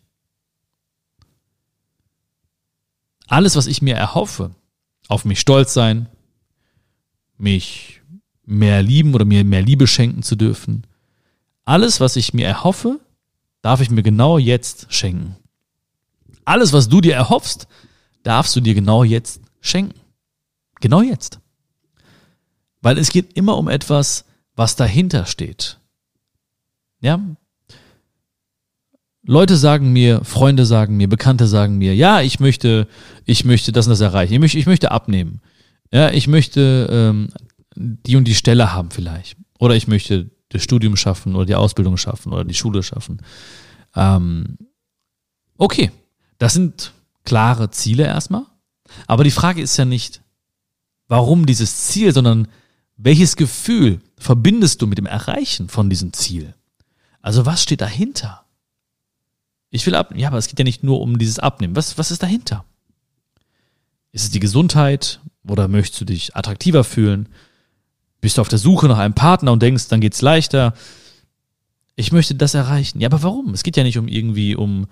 Alles, 3.27 3.55
was 3.55 3.67
ich 3.67 3.82
mir 3.82 3.95
erhoffe, 3.95 4.51
auf 5.08 5.23
mich 5.23 5.39
stolz 5.39 5.73
sein, 5.73 6.10
mich 7.38 8.01
mehr 8.45 8.82
lieben 8.82 9.13
oder 9.13 9.25
mir 9.25 9.43
mehr 9.45 9.62
Liebe 9.62 9.88
schenken 9.88 10.23
zu 10.23 10.36
dürfen, 10.36 10.86
alles, 11.63 11.99
was 11.99 12.15
ich 12.15 12.34
mir 12.34 12.47
erhoffe, 12.47 12.99
darf 13.62 13.82
ich 13.82 13.91
mir 13.91 14.01
genau 14.01 14.38
jetzt 14.38 14.91
schenken. 14.91 15.36
Alles, 16.50 16.74
was 16.74 16.90
du 16.90 17.00
dir 17.00 17.14
erhoffst, 17.14 17.68
darfst 18.24 18.56
du 18.56 18.60
dir 18.60 18.74
genau 18.74 19.04
jetzt 19.04 19.40
schenken. 19.62 20.00
Genau 20.82 21.04
jetzt. 21.04 21.40
Weil 22.82 22.98
es 22.98 23.12
geht 23.12 23.34
immer 23.34 23.56
um 23.56 23.68
etwas, 23.68 24.26
was 24.56 24.76
dahinter 24.76 25.28
steht. 25.28 25.80
Ja? 27.02 27.20
Leute 29.22 29.58
sagen 29.58 29.94
mir, 29.94 30.24
Freunde 30.24 30.66
sagen 30.66 30.98
mir, 30.98 31.08
Bekannte 31.08 31.46
sagen 31.46 31.78
mir, 31.78 31.94
ja, 31.94 32.22
ich 32.22 32.40
möchte, 32.40 32.88
ich 33.26 33.46
möchte 33.46 33.72
das 33.72 33.86
und 33.86 33.92
das 33.92 34.02
erreichen. 34.02 34.34
Ich 34.34 34.40
möchte, 34.40 34.58
ich 34.58 34.66
möchte 34.66 34.90
abnehmen. 34.90 35.42
Ja, 35.92 36.10
ich 36.10 36.28
möchte 36.28 36.88
ähm, 36.90 37.30
die 37.76 38.16
und 38.16 38.28
die 38.28 38.34
Stelle 38.34 38.74
haben 38.74 38.90
vielleicht. 38.90 39.38
Oder 39.60 39.76
ich 39.76 39.88
möchte 39.88 40.32
das 40.50 40.64
Studium 40.64 40.96
schaffen 40.96 41.36
oder 41.36 41.46
die 41.46 41.54
Ausbildung 41.54 41.96
schaffen 41.98 42.34
oder 42.34 42.44
die 42.44 42.56
Schule 42.56 42.82
schaffen. 42.82 43.22
Ähm, 43.96 44.58
okay, 45.56 45.92
das 46.39 46.54
sind 46.54 46.93
klare 47.25 47.69
Ziele 47.69 48.06
erstmal. 48.06 48.45
Aber 49.06 49.23
die 49.23 49.32
Frage 49.32 49.62
ist 49.62 49.78
ja 49.78 49.86
nicht, 49.86 50.21
warum 51.08 51.45
dieses 51.45 51.88
Ziel, 51.88 52.12
sondern 52.13 52.47
welches 52.97 53.36
Gefühl 53.36 54.02
verbindest 54.17 54.82
du 54.82 54.88
mit 54.88 54.97
dem 54.97 55.06
Erreichen 55.06 55.69
von 55.69 55.89
diesem 55.89 56.12
Ziel? 56.12 56.56
Also 57.21 57.45
was 57.45 57.62
steht 57.62 57.82
dahinter? 57.82 58.45
Ich 59.69 59.86
will 59.86 59.95
abnehmen. 59.95 60.21
Ja, 60.21 60.30
aber 60.30 60.38
es 60.38 60.47
geht 60.47 60.58
ja 60.58 60.65
nicht 60.65 60.84
nur 60.84 61.02
um 61.02 61.19
dieses 61.19 61.39
Abnehmen. 61.39 61.75
Was, 61.75 61.97
was 61.97 62.12
ist 62.12 62.23
dahinter? 62.23 62.65
Ist 64.12 64.23
es 64.23 64.32
die 64.32 64.39
Gesundheit 64.39 65.19
oder 65.47 65.67
möchtest 65.67 66.02
du 66.02 66.06
dich 66.06 66.36
attraktiver 66.36 66.84
fühlen? 66.84 67.30
Bist 68.21 68.38
du 68.38 68.41
auf 68.41 68.49
der 68.49 68.60
Suche 68.60 68.88
nach 68.88 68.97
einem 68.97 69.13
Partner 69.13 69.52
und 69.52 69.62
denkst, 69.62 69.88
dann 69.88 70.02
geht's 70.02 70.21
leichter? 70.21 70.73
Ich 71.95 72.12
möchte 72.12 72.36
das 72.36 72.54
erreichen. 72.54 72.99
Ja, 72.99 73.08
aber 73.08 73.23
warum? 73.23 73.54
Es 73.54 73.63
geht 73.63 73.78
ja 73.78 73.84
nicht 73.84 73.97
um 73.97 74.08
irgendwie 74.08 74.56
um 74.56 74.88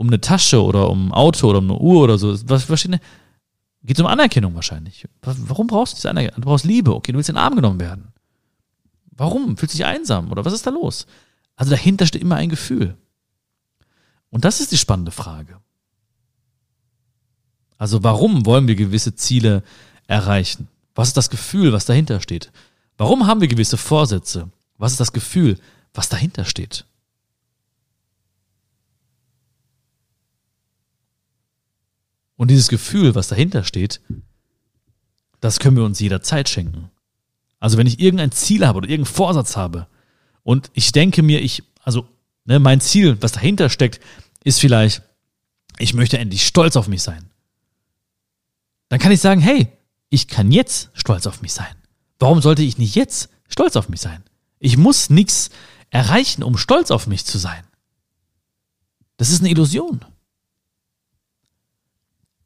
um 0.00 0.06
eine 0.06 0.18
Tasche 0.18 0.64
oder 0.64 0.88
um 0.88 1.08
ein 1.08 1.12
Auto 1.12 1.46
oder 1.46 1.58
um 1.58 1.64
eine 1.64 1.78
Uhr 1.78 2.04
oder 2.04 2.16
so. 2.16 2.34
Was, 2.48 2.66
denn? 2.84 2.98
Geht 3.82 4.00
um 4.00 4.06
Anerkennung 4.06 4.54
wahrscheinlich. 4.54 5.06
Warum 5.20 5.66
brauchst 5.66 5.92
du 5.92 5.96
diese 5.96 6.08
Anerkennung? 6.08 6.40
Du 6.40 6.48
brauchst 6.48 6.64
Liebe. 6.64 6.94
Okay, 6.94 7.12
du 7.12 7.18
willst 7.18 7.28
in 7.28 7.34
den 7.34 7.42
Arm 7.42 7.54
genommen 7.54 7.78
werden. 7.80 8.08
Warum? 9.10 9.58
Fühlst 9.58 9.74
du 9.74 9.76
dich 9.76 9.84
einsam? 9.84 10.32
Oder 10.32 10.46
was 10.46 10.54
ist 10.54 10.66
da 10.66 10.70
los? 10.70 11.06
Also 11.54 11.72
dahinter 11.72 12.06
steht 12.06 12.22
immer 12.22 12.36
ein 12.36 12.48
Gefühl. 12.48 12.96
Und 14.30 14.46
das 14.46 14.60
ist 14.60 14.72
die 14.72 14.78
spannende 14.78 15.10
Frage. 15.10 15.58
Also 17.76 18.02
warum 18.02 18.46
wollen 18.46 18.68
wir 18.68 18.76
gewisse 18.76 19.14
Ziele 19.14 19.62
erreichen? 20.06 20.68
Was 20.94 21.08
ist 21.08 21.18
das 21.18 21.28
Gefühl, 21.28 21.74
was 21.74 21.84
dahinter 21.84 22.22
steht? 22.22 22.50
Warum 22.96 23.26
haben 23.26 23.42
wir 23.42 23.48
gewisse 23.48 23.76
Vorsätze? 23.76 24.48
Was 24.78 24.92
ist 24.92 25.00
das 25.00 25.12
Gefühl, 25.12 25.58
was 25.92 26.08
dahinter 26.08 26.46
steht. 26.46 26.86
Und 32.40 32.48
dieses 32.48 32.68
Gefühl, 32.68 33.14
was 33.14 33.28
dahinter 33.28 33.64
steht, 33.64 34.00
das 35.40 35.58
können 35.58 35.76
wir 35.76 35.84
uns 35.84 36.00
jederzeit 36.00 36.48
schenken. 36.48 36.90
Also 37.58 37.76
wenn 37.76 37.86
ich 37.86 38.00
irgendein 38.00 38.32
Ziel 38.32 38.66
habe 38.66 38.78
oder 38.78 38.88
irgendeinen 38.88 39.14
Vorsatz 39.14 39.58
habe 39.58 39.88
und 40.42 40.70
ich 40.72 40.90
denke 40.92 41.22
mir, 41.22 41.42
ich, 41.42 41.62
also 41.82 42.08
ne, 42.46 42.58
mein 42.58 42.80
Ziel, 42.80 43.20
was 43.20 43.32
dahinter 43.32 43.68
steckt, 43.68 44.00
ist 44.42 44.58
vielleicht, 44.58 45.02
ich 45.76 45.92
möchte 45.92 46.16
endlich 46.16 46.46
stolz 46.46 46.76
auf 46.76 46.88
mich 46.88 47.02
sein. 47.02 47.28
Dann 48.88 49.00
kann 49.00 49.12
ich 49.12 49.20
sagen, 49.20 49.42
hey, 49.42 49.68
ich 50.08 50.26
kann 50.26 50.50
jetzt 50.50 50.88
stolz 50.94 51.26
auf 51.26 51.42
mich 51.42 51.52
sein. 51.52 51.76
Warum 52.18 52.40
sollte 52.40 52.62
ich 52.62 52.78
nicht 52.78 52.94
jetzt 52.94 53.28
stolz 53.50 53.76
auf 53.76 53.90
mich 53.90 54.00
sein? 54.00 54.24
Ich 54.60 54.78
muss 54.78 55.10
nichts 55.10 55.50
erreichen, 55.90 56.42
um 56.42 56.56
stolz 56.56 56.90
auf 56.90 57.06
mich 57.06 57.26
zu 57.26 57.36
sein. 57.36 57.64
Das 59.18 59.28
ist 59.28 59.40
eine 59.40 59.50
Illusion 59.50 60.00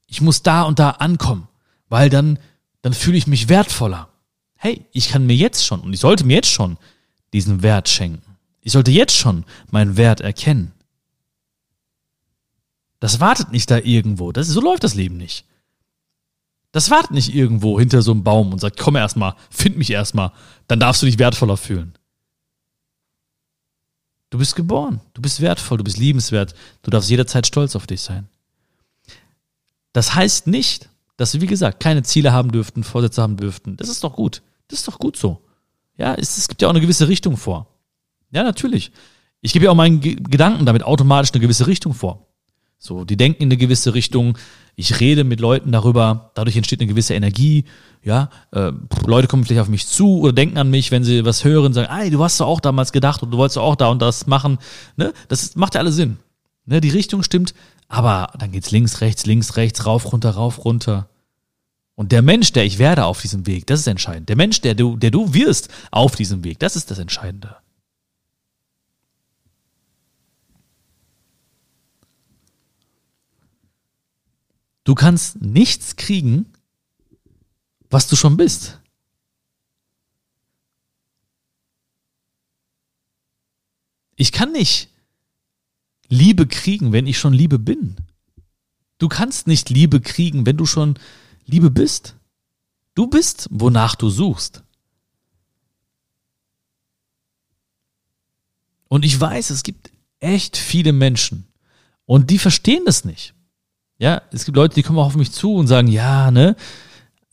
ich 0.06 0.20
muss 0.20 0.42
da 0.42 0.62
und 0.62 0.78
da 0.78 0.90
ankommen, 0.90 1.48
weil 1.88 2.10
dann, 2.10 2.38
dann 2.82 2.92
fühle 2.92 3.16
ich 3.16 3.26
mich 3.26 3.48
wertvoller. 3.48 4.08
Hey, 4.56 4.86
ich 4.92 5.08
kann 5.10 5.26
mir 5.26 5.36
jetzt 5.36 5.64
schon 5.64 5.80
und 5.80 5.92
ich 5.92 6.00
sollte 6.00 6.24
mir 6.24 6.36
jetzt 6.36 6.50
schon 6.50 6.78
diesen 7.32 7.62
Wert 7.62 7.88
schenken. 7.88 8.36
Ich 8.60 8.72
sollte 8.72 8.90
jetzt 8.90 9.16
schon 9.16 9.44
meinen 9.70 9.96
Wert 9.96 10.20
erkennen. 10.20 10.72
Das 13.00 13.20
wartet 13.20 13.52
nicht 13.52 13.70
da 13.70 13.78
irgendwo. 13.78 14.32
Das, 14.32 14.46
so 14.46 14.60
läuft 14.60 14.84
das 14.84 14.94
Leben 14.94 15.18
nicht. 15.18 15.44
Das 16.72 16.90
wartet 16.90 17.10
nicht 17.10 17.34
irgendwo 17.34 17.78
hinter 17.78 18.02
so 18.02 18.12
einem 18.12 18.24
Baum 18.24 18.52
und 18.52 18.58
sagt, 18.58 18.78
komm 18.78 18.96
erstmal, 18.96 19.34
find 19.50 19.76
mich 19.76 19.90
erstmal, 19.90 20.32
dann 20.66 20.80
darfst 20.80 21.02
du 21.02 21.06
dich 21.06 21.18
wertvoller 21.18 21.56
fühlen. 21.56 21.94
Du 24.30 24.38
bist 24.38 24.56
geboren, 24.56 25.00
du 25.12 25.22
bist 25.22 25.40
wertvoll, 25.40 25.78
du 25.78 25.84
bist 25.84 25.98
liebenswert, 25.98 26.54
du 26.82 26.90
darfst 26.90 27.10
jederzeit 27.10 27.46
stolz 27.46 27.76
auf 27.76 27.86
dich 27.86 28.00
sein. 28.00 28.28
Das 29.94 30.14
heißt 30.14 30.48
nicht, 30.48 30.90
dass 31.16 31.32
wir, 31.32 31.40
wie 31.40 31.46
gesagt, 31.46 31.80
keine 31.80 32.02
Ziele 32.02 32.32
haben 32.32 32.52
dürften, 32.52 32.82
Vorsätze 32.82 33.22
haben 33.22 33.36
dürften. 33.38 33.76
Das 33.78 33.88
ist 33.88 34.04
doch 34.04 34.14
gut. 34.14 34.42
Das 34.68 34.80
ist 34.80 34.88
doch 34.88 34.98
gut 34.98 35.16
so. 35.16 35.40
Ja, 35.96 36.14
es, 36.14 36.36
es 36.36 36.48
gibt 36.48 36.60
ja 36.60 36.68
auch 36.68 36.72
eine 36.72 36.80
gewisse 36.80 37.08
Richtung 37.08 37.36
vor. 37.36 37.68
Ja, 38.32 38.42
natürlich. 38.42 38.90
Ich 39.40 39.52
gebe 39.52 39.66
ja 39.66 39.70
auch 39.70 39.76
meinen 39.76 40.00
G 40.00 40.16
Gedanken 40.16 40.66
damit 40.66 40.82
automatisch 40.82 41.30
eine 41.32 41.40
gewisse 41.40 41.68
Richtung 41.68 41.94
vor. 41.94 42.26
So, 42.78 43.04
die 43.04 43.16
denken 43.16 43.44
in 43.44 43.48
eine 43.48 43.56
gewisse 43.56 43.94
Richtung. 43.94 44.36
Ich 44.74 44.98
rede 44.98 45.22
mit 45.22 45.38
Leuten 45.38 45.70
darüber. 45.70 46.32
Dadurch 46.34 46.56
entsteht 46.56 46.80
eine 46.80 46.88
gewisse 46.88 47.14
Energie. 47.14 47.64
Ja, 48.02 48.30
äh, 48.50 48.72
Leute 49.06 49.28
kommen 49.28 49.44
vielleicht 49.44 49.60
auf 49.60 49.68
mich 49.68 49.86
zu 49.86 50.18
oder 50.18 50.32
denken 50.32 50.58
an 50.58 50.70
mich, 50.70 50.90
wenn 50.90 51.04
sie 51.04 51.24
was 51.24 51.44
hören, 51.44 51.72
sagen, 51.72 51.88
ey, 51.90 52.10
du 52.10 52.22
hast 52.22 52.40
doch 52.40 52.48
auch 52.48 52.60
damals 52.60 52.90
gedacht 52.90 53.22
und 53.22 53.30
du 53.30 53.38
wolltest 53.38 53.58
doch 53.58 53.62
auch 53.62 53.76
da 53.76 53.88
und 53.88 54.02
das 54.02 54.26
machen. 54.26 54.58
Ne? 54.96 55.12
Das 55.28 55.54
macht 55.54 55.76
ja 55.76 55.80
alles 55.80 55.94
Sinn. 55.94 56.18
Ne? 56.66 56.80
Die 56.80 56.90
Richtung 56.90 57.22
stimmt. 57.22 57.54
Aber 57.88 58.32
dann 58.38 58.52
geht's 58.52 58.70
links, 58.70 59.00
rechts, 59.00 59.26
links, 59.26 59.56
rechts, 59.56 59.86
rauf, 59.86 60.12
runter, 60.12 60.30
rauf, 60.30 60.64
runter. 60.64 61.08
Und 61.94 62.10
der 62.10 62.22
Mensch, 62.22 62.52
der 62.52 62.64
ich 62.64 62.78
werde 62.78 63.04
auf 63.04 63.20
diesem 63.20 63.46
Weg, 63.46 63.66
das 63.66 63.80
ist 63.80 63.86
entscheidend. 63.86 64.28
Der 64.28 64.36
Mensch, 64.36 64.60
der 64.60 64.74
du, 64.74 64.96
der 64.96 65.10
du 65.10 65.32
wirst 65.32 65.68
auf 65.90 66.16
diesem 66.16 66.42
Weg, 66.42 66.58
das 66.58 66.76
ist 66.76 66.90
das 66.90 66.98
Entscheidende. 66.98 67.56
Du 74.82 74.94
kannst 74.94 75.40
nichts 75.40 75.96
kriegen, 75.96 76.52
was 77.90 78.06
du 78.06 78.16
schon 78.16 78.36
bist. 78.36 78.80
Ich 84.16 84.30
kann 84.30 84.52
nicht 84.52 84.90
Liebe 86.08 86.46
kriegen, 86.46 86.92
wenn 86.92 87.06
ich 87.06 87.18
schon 87.18 87.32
Liebe 87.32 87.58
bin. 87.58 87.96
Du 88.98 89.08
kannst 89.08 89.46
nicht 89.46 89.70
Liebe 89.70 90.00
kriegen, 90.00 90.46
wenn 90.46 90.56
du 90.56 90.66
schon 90.66 90.98
Liebe 91.46 91.70
bist. 91.70 92.16
Du 92.94 93.06
bist, 93.06 93.48
wonach 93.50 93.96
du 93.96 94.08
suchst. 94.08 94.62
Und 98.88 99.04
ich 99.04 99.20
weiß, 99.20 99.50
es 99.50 99.62
gibt 99.62 99.90
echt 100.20 100.56
viele 100.56 100.92
Menschen 100.92 101.46
und 102.06 102.30
die 102.30 102.38
verstehen 102.38 102.84
das 102.86 103.04
nicht. 103.04 103.34
Ja, 103.98 104.22
es 104.32 104.44
gibt 104.44 104.56
Leute, 104.56 104.74
die 104.74 104.82
kommen 104.82 104.98
auch 104.98 105.06
auf 105.06 105.16
mich 105.16 105.32
zu 105.32 105.54
und 105.54 105.66
sagen, 105.66 105.88
ja, 105.88 106.30
ne, 106.30 106.56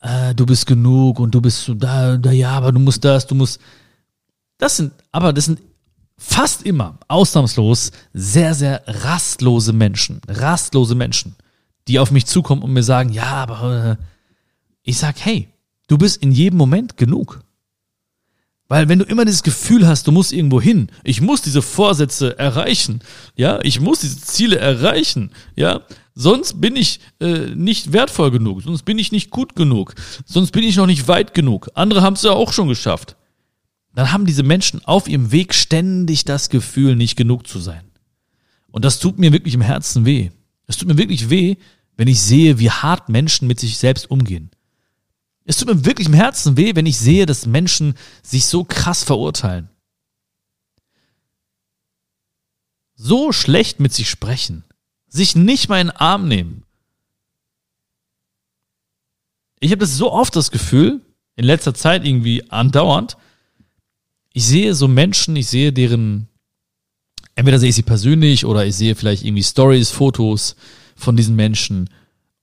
äh, 0.00 0.34
du 0.34 0.46
bist 0.46 0.66
genug 0.66 1.18
und 1.20 1.34
du 1.34 1.40
bist 1.40 1.64
so 1.64 1.74
da, 1.74 2.16
da, 2.16 2.32
ja, 2.32 2.50
aber 2.50 2.72
du 2.72 2.80
musst 2.80 3.04
das, 3.04 3.26
du 3.26 3.34
musst. 3.34 3.60
Das 4.58 4.76
sind, 4.76 4.92
aber 5.10 5.32
das 5.32 5.46
sind 5.46 5.60
fast 6.22 6.62
immer, 6.62 6.98
ausnahmslos, 7.08 7.90
sehr, 8.14 8.54
sehr 8.54 8.82
rastlose 8.86 9.72
Menschen, 9.72 10.20
rastlose 10.28 10.94
Menschen, 10.94 11.34
die 11.88 11.98
auf 11.98 12.10
mich 12.10 12.26
zukommen 12.26 12.62
und 12.62 12.72
mir 12.72 12.84
sagen, 12.84 13.12
ja, 13.12 13.24
aber 13.24 13.98
äh, 13.98 14.04
ich 14.82 14.98
sag, 14.98 15.16
hey, 15.18 15.48
du 15.88 15.98
bist 15.98 16.22
in 16.22 16.30
jedem 16.30 16.58
Moment 16.58 16.96
genug. 16.96 17.40
Weil 18.68 18.88
wenn 18.88 19.00
du 19.00 19.04
immer 19.04 19.24
dieses 19.24 19.42
Gefühl 19.42 19.86
hast, 19.86 20.06
du 20.06 20.12
musst 20.12 20.32
irgendwo 20.32 20.60
hin, 20.60 20.88
ich 21.02 21.20
muss 21.20 21.42
diese 21.42 21.60
Vorsätze 21.60 22.38
erreichen, 22.38 23.00
ja, 23.36 23.58
ich 23.62 23.80
muss 23.80 24.00
diese 24.00 24.20
Ziele 24.20 24.58
erreichen, 24.58 25.32
ja, 25.56 25.82
sonst 26.14 26.60
bin 26.60 26.76
ich 26.76 27.00
äh, 27.20 27.50
nicht 27.54 27.92
wertvoll 27.92 28.30
genug, 28.30 28.62
sonst 28.62 28.84
bin 28.84 28.98
ich 28.98 29.12
nicht 29.12 29.30
gut 29.30 29.56
genug, 29.56 29.94
sonst 30.24 30.52
bin 30.52 30.62
ich 30.62 30.76
noch 30.76 30.86
nicht 30.86 31.08
weit 31.08 31.34
genug. 31.34 31.68
Andere 31.74 32.00
haben 32.00 32.14
es 32.14 32.22
ja 32.22 32.30
auch 32.30 32.52
schon 32.52 32.68
geschafft 32.68 33.16
dann 33.94 34.12
haben 34.12 34.26
diese 34.26 34.42
Menschen 34.42 34.84
auf 34.84 35.08
ihrem 35.08 35.32
Weg 35.32 35.54
ständig 35.54 36.24
das 36.24 36.48
Gefühl, 36.48 36.96
nicht 36.96 37.16
genug 37.16 37.46
zu 37.46 37.58
sein. 37.58 37.84
Und 38.70 38.84
das 38.84 38.98
tut 38.98 39.18
mir 39.18 39.32
wirklich 39.32 39.54
im 39.54 39.60
Herzen 39.60 40.06
weh. 40.06 40.30
Es 40.66 40.78
tut 40.78 40.88
mir 40.88 40.96
wirklich 40.96 41.28
weh, 41.28 41.56
wenn 41.96 42.08
ich 42.08 42.20
sehe, 42.20 42.58
wie 42.58 42.70
hart 42.70 43.10
Menschen 43.10 43.46
mit 43.46 43.60
sich 43.60 43.76
selbst 43.76 44.10
umgehen. 44.10 44.50
Es 45.44 45.58
tut 45.58 45.68
mir 45.68 45.84
wirklich 45.84 46.08
im 46.08 46.14
Herzen 46.14 46.56
weh, 46.56 46.74
wenn 46.74 46.86
ich 46.86 46.98
sehe, 46.98 47.26
dass 47.26 47.46
Menschen 47.46 47.94
sich 48.22 48.46
so 48.46 48.64
krass 48.64 49.04
verurteilen. 49.04 49.68
So 52.94 53.32
schlecht 53.32 53.80
mit 53.80 53.92
sich 53.92 54.08
sprechen. 54.08 54.64
Sich 55.08 55.36
nicht 55.36 55.68
mal 55.68 55.80
in 55.80 55.88
den 55.88 55.96
Arm 55.96 56.28
nehmen. 56.28 56.64
Ich 59.60 59.70
habe 59.70 59.80
das 59.80 59.96
so 59.96 60.10
oft 60.10 60.34
das 60.34 60.50
Gefühl, 60.50 61.00
in 61.36 61.44
letzter 61.44 61.74
Zeit 61.74 62.06
irgendwie 62.06 62.50
andauernd, 62.50 63.16
ich 64.32 64.44
sehe 64.44 64.74
so 64.74 64.88
Menschen, 64.88 65.36
ich 65.36 65.46
sehe 65.46 65.72
deren, 65.72 66.28
entweder 67.34 67.58
sehe 67.58 67.68
ich 67.68 67.74
sie 67.74 67.82
persönlich 67.82 68.44
oder 68.44 68.64
ich 68.66 68.76
sehe 68.76 68.94
vielleicht 68.94 69.24
irgendwie 69.24 69.42
Stories, 69.42 69.90
Fotos 69.90 70.56
von 70.96 71.16
diesen 71.16 71.36
Menschen. 71.36 71.90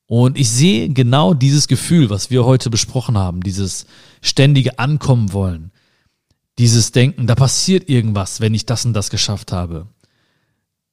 Und 0.06 0.38
ich 0.38 0.50
sehe 0.50 0.90
genau 0.90 1.34
dieses 1.34 1.68
Gefühl, 1.68 2.10
was 2.10 2.30
wir 2.30 2.46
heute 2.46 2.70
besprochen 2.70 3.18
haben, 3.18 3.42
dieses 3.42 3.86
ständige 4.22 4.80
Ankommen 4.80 5.34
wollen, 5.34 5.72
dieses 6.58 6.92
Denken, 6.92 7.28
da 7.28 7.36
passiert 7.36 7.90
irgendwas, 7.90 8.42
wenn 8.42 8.54
ich 8.54 8.66
das 8.66 8.86
und 8.86 8.94
das 8.94 9.10
geschafft 9.10 9.52
habe. 9.52 9.88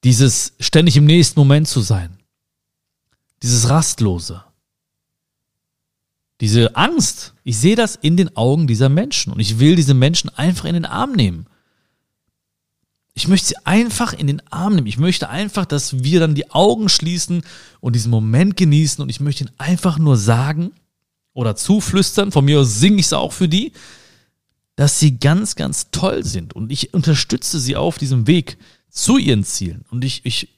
Dieses 0.03 0.53
ständig 0.59 0.97
im 0.97 1.05
nächsten 1.05 1.39
Moment 1.39 1.67
zu 1.67 1.81
sein. 1.81 2.17
Dieses 3.43 3.69
Rastlose. 3.69 4.43
Diese 6.39 6.75
Angst, 6.75 7.33
ich 7.43 7.57
sehe 7.57 7.75
das 7.75 7.95
in 7.95 8.15
den 8.15 8.35
Augen 8.35 8.67
dieser 8.67 8.89
Menschen 8.89 9.33
und 9.33 9.39
ich 9.39 9.59
will 9.59 9.75
diese 9.75 9.93
Menschen 9.93 10.29
einfach 10.29 10.65
in 10.65 10.75
den 10.75 10.85
Arm 10.85 11.13
nehmen. 11.13 11.47
Ich 13.15 13.27
möchte 13.27 13.47
sie 13.47 13.65
einfach 13.65 14.13
in 14.13 14.27
den 14.27 14.43
Arm 14.51 14.75
nehmen. 14.75 14.85
Ich 14.85 14.99
möchte 14.99 15.29
einfach, 15.29 15.65
dass 15.65 16.03
wir 16.03 16.19
dann 16.19 16.35
die 16.35 16.51
Augen 16.51 16.87
schließen 16.87 17.41
und 17.79 17.95
diesen 17.95 18.11
Moment 18.11 18.55
genießen 18.55 19.01
und 19.01 19.09
ich 19.09 19.19
möchte 19.19 19.43
ihnen 19.43 19.53
einfach 19.57 19.97
nur 19.97 20.17
sagen 20.17 20.71
oder 21.33 21.55
zuflüstern, 21.55 22.31
von 22.31 22.45
mir 22.45 22.59
aus 22.59 22.79
singe 22.79 22.99
ich 22.99 23.07
es 23.07 23.13
auch 23.13 23.33
für 23.33 23.47
die, 23.47 23.71
dass 24.75 24.99
sie 24.99 25.19
ganz, 25.19 25.55
ganz 25.55 25.89
toll 25.89 26.23
sind 26.23 26.53
und 26.53 26.71
ich 26.71 26.93
unterstütze 26.93 27.59
sie 27.59 27.75
auf 27.75 27.97
diesem 27.97 28.27
Weg 28.27 28.57
zu 28.91 29.17
ihren 29.17 29.43
Zielen 29.43 29.85
und 29.89 30.05
ich, 30.05 30.21
ich 30.23 30.56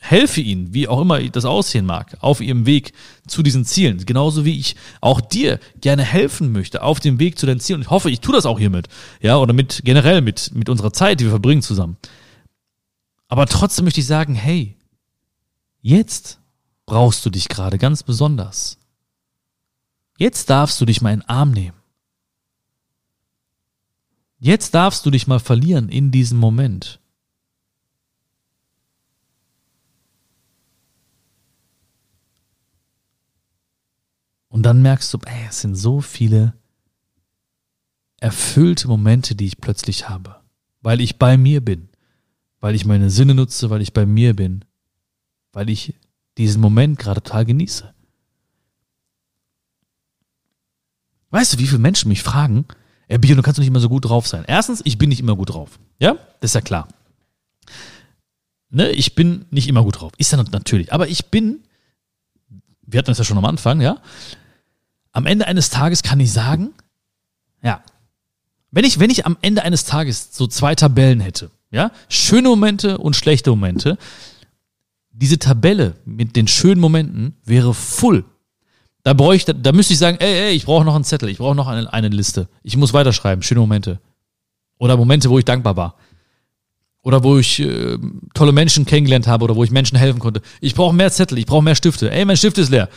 helfe 0.00 0.40
ihnen, 0.40 0.72
wie 0.72 0.88
auch 0.88 1.00
immer 1.00 1.20
das 1.20 1.44
aussehen 1.44 1.86
mag, 1.86 2.16
auf 2.20 2.40
ihrem 2.40 2.66
Weg 2.66 2.92
zu 3.26 3.42
diesen 3.42 3.64
Zielen. 3.64 4.04
Genauso 4.06 4.44
wie 4.44 4.58
ich 4.58 4.74
auch 5.00 5.20
dir 5.20 5.60
gerne 5.80 6.02
helfen 6.02 6.52
möchte 6.52 6.82
auf 6.82 7.00
dem 7.00 7.18
Weg 7.20 7.38
zu 7.38 7.46
deinen 7.46 7.60
Zielen. 7.60 7.78
Und 7.80 7.82
ich 7.82 7.90
hoffe, 7.90 8.10
ich 8.10 8.20
tue 8.20 8.34
das 8.34 8.46
auch 8.46 8.58
hiermit. 8.58 8.88
Ja, 9.20 9.36
oder 9.36 9.52
mit, 9.52 9.82
generell 9.84 10.22
mit, 10.22 10.54
mit 10.54 10.68
unserer 10.68 10.92
Zeit, 10.92 11.20
die 11.20 11.24
wir 11.24 11.30
verbringen 11.30 11.62
zusammen. 11.62 11.98
Aber 13.28 13.46
trotzdem 13.46 13.84
möchte 13.84 14.00
ich 14.00 14.06
sagen, 14.06 14.34
hey, 14.34 14.74
jetzt 15.82 16.40
brauchst 16.86 17.24
du 17.24 17.30
dich 17.30 17.48
gerade 17.48 17.78
ganz 17.78 18.02
besonders. 18.02 18.78
Jetzt 20.18 20.50
darfst 20.50 20.80
du 20.80 20.86
dich 20.86 21.02
mal 21.02 21.12
in 21.12 21.20
den 21.20 21.28
Arm 21.28 21.52
nehmen. 21.52 21.76
Jetzt 24.38 24.74
darfst 24.74 25.04
du 25.04 25.10
dich 25.10 25.26
mal 25.26 25.40
verlieren 25.40 25.90
in 25.90 26.10
diesem 26.10 26.38
Moment. 26.38 26.99
Und 34.50 34.64
dann 34.64 34.82
merkst 34.82 35.14
du, 35.14 35.18
ey, 35.24 35.46
es 35.48 35.62
sind 35.62 35.74
so 35.74 36.02
viele 36.02 36.52
erfüllte 38.20 38.86
Momente, 38.88 39.34
die 39.34 39.46
ich 39.46 39.60
plötzlich 39.60 40.08
habe. 40.10 40.36
weil 40.82 41.00
ich 41.00 41.18
bei 41.18 41.36
mir 41.36 41.62
bin, 41.62 41.88
weil 42.60 42.74
ich 42.74 42.84
meine 42.84 43.10
Sinne 43.10 43.34
nutze, 43.34 43.70
weil 43.70 43.82
ich 43.82 43.92
bei 43.92 44.06
mir 44.06 44.34
bin, 44.34 44.64
weil 45.52 45.68
ich 45.70 45.94
diesen 46.38 46.60
Moment 46.60 46.98
gerade 46.98 47.22
total 47.22 47.44
genieße. 47.44 47.94
Weißt 51.30 51.52
du, 51.54 51.58
wie 51.58 51.66
viele 51.66 51.80
Menschen 51.80 52.08
mich 52.08 52.22
fragen, 52.22 52.66
Ey, 53.10 53.18
Bio, 53.18 53.34
du 53.34 53.42
kannst 53.42 53.58
doch 53.58 53.62
nicht 53.62 53.70
immer 53.70 53.80
so 53.80 53.88
gut 53.88 54.04
drauf 54.04 54.28
sein. 54.28 54.44
Erstens, 54.46 54.82
ich 54.84 54.96
bin 54.96 55.08
nicht 55.08 55.18
immer 55.18 55.34
gut 55.34 55.50
drauf. 55.50 55.80
Ja, 55.98 56.14
das 56.38 56.50
ist 56.50 56.54
ja 56.54 56.60
klar. 56.60 56.86
Ne, 58.68 58.90
ich 58.90 59.16
bin 59.16 59.46
nicht 59.50 59.66
immer 59.66 59.82
gut 59.82 60.00
drauf. 60.00 60.12
Ist 60.16 60.30
ja 60.30 60.40
natürlich. 60.40 60.92
Aber 60.92 61.08
ich 61.08 61.26
bin, 61.26 61.64
wir 62.86 62.98
hatten 62.98 63.10
das 63.10 63.18
ja 63.18 63.24
schon 63.24 63.36
am 63.36 63.44
Anfang, 63.46 63.80
ja. 63.80 64.00
Am 65.12 65.26
Ende 65.26 65.46
eines 65.46 65.70
Tages 65.70 66.02
kann 66.02 66.20
ich 66.20 66.32
sagen, 66.32 66.70
ja, 67.62 67.82
wenn 68.70 68.84
ich, 68.84 68.98
wenn 69.00 69.10
ich 69.10 69.26
am 69.26 69.36
Ende 69.42 69.62
eines 69.62 69.84
Tages 69.84 70.28
so 70.32 70.46
zwei 70.46 70.74
Tabellen 70.74 71.20
hätte, 71.20 71.50
ja, 71.70 71.90
schöne 72.08 72.48
Momente 72.48 72.98
und 72.98 73.16
schlechte 73.16 73.50
Momente, 73.50 73.98
diese 75.12 75.38
Tabelle 75.38 75.96
mit 76.04 76.36
den 76.36 76.48
schönen 76.48 76.80
Momenten 76.80 77.36
wäre 77.44 77.74
full. 77.74 78.24
Da 79.02 79.14
bräuchte, 79.14 79.54
da 79.54 79.72
müsste 79.72 79.94
ich 79.94 79.98
sagen, 79.98 80.18
ey, 80.20 80.48
ey, 80.48 80.52
ich 80.52 80.64
brauche 80.64 80.84
noch 80.84 80.94
einen 80.94 81.04
Zettel, 81.04 81.28
ich 81.28 81.38
brauche 81.38 81.54
noch 81.54 81.68
eine, 81.68 81.92
eine 81.92 82.08
Liste. 82.08 82.48
Ich 82.62 82.76
muss 82.76 82.92
weiterschreiben, 82.92 83.42
schöne 83.42 83.60
Momente. 83.60 84.00
Oder 84.78 84.96
Momente, 84.96 85.30
wo 85.30 85.38
ich 85.38 85.44
dankbar 85.44 85.76
war. 85.76 85.96
Oder 87.02 87.24
wo 87.24 87.38
ich 87.38 87.60
äh, 87.60 87.98
tolle 88.34 88.52
Menschen 88.52 88.84
kennengelernt 88.84 89.26
habe 89.26 89.44
oder 89.44 89.56
wo 89.56 89.64
ich 89.64 89.70
Menschen 89.70 89.96
helfen 89.96 90.20
konnte. 90.20 90.42
Ich 90.60 90.74
brauche 90.74 90.94
mehr 90.94 91.10
Zettel, 91.10 91.38
ich 91.38 91.46
brauche 91.46 91.62
mehr 91.62 91.74
Stifte. 91.74 92.10
Ey, 92.10 92.24
mein 92.24 92.36
Stift 92.36 92.58
ist 92.58 92.70
leer. 92.70 92.88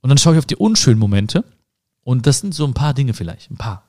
Und 0.00 0.08
dann 0.08 0.18
schaue 0.18 0.34
ich 0.34 0.38
auf 0.38 0.46
die 0.46 0.56
unschönen 0.56 0.98
Momente 0.98 1.44
und 2.04 2.26
das 2.26 2.40
sind 2.40 2.54
so 2.54 2.64
ein 2.64 2.74
paar 2.74 2.94
Dinge 2.94 3.14
vielleicht, 3.14 3.50
ein 3.50 3.56
paar. 3.56 3.84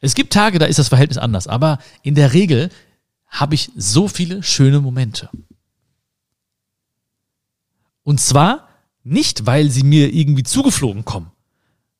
Es 0.00 0.14
gibt 0.14 0.32
Tage, 0.32 0.58
da 0.58 0.66
ist 0.66 0.78
das 0.78 0.88
Verhältnis 0.88 1.18
anders, 1.18 1.46
aber 1.46 1.78
in 2.02 2.14
der 2.14 2.32
Regel 2.32 2.70
habe 3.28 3.54
ich 3.54 3.70
so 3.76 4.08
viele 4.08 4.42
schöne 4.42 4.80
Momente. 4.80 5.30
Und 8.02 8.20
zwar 8.20 8.68
nicht, 9.04 9.46
weil 9.46 9.70
sie 9.70 9.84
mir 9.84 10.12
irgendwie 10.12 10.42
zugeflogen 10.42 11.04
kommen, 11.04 11.30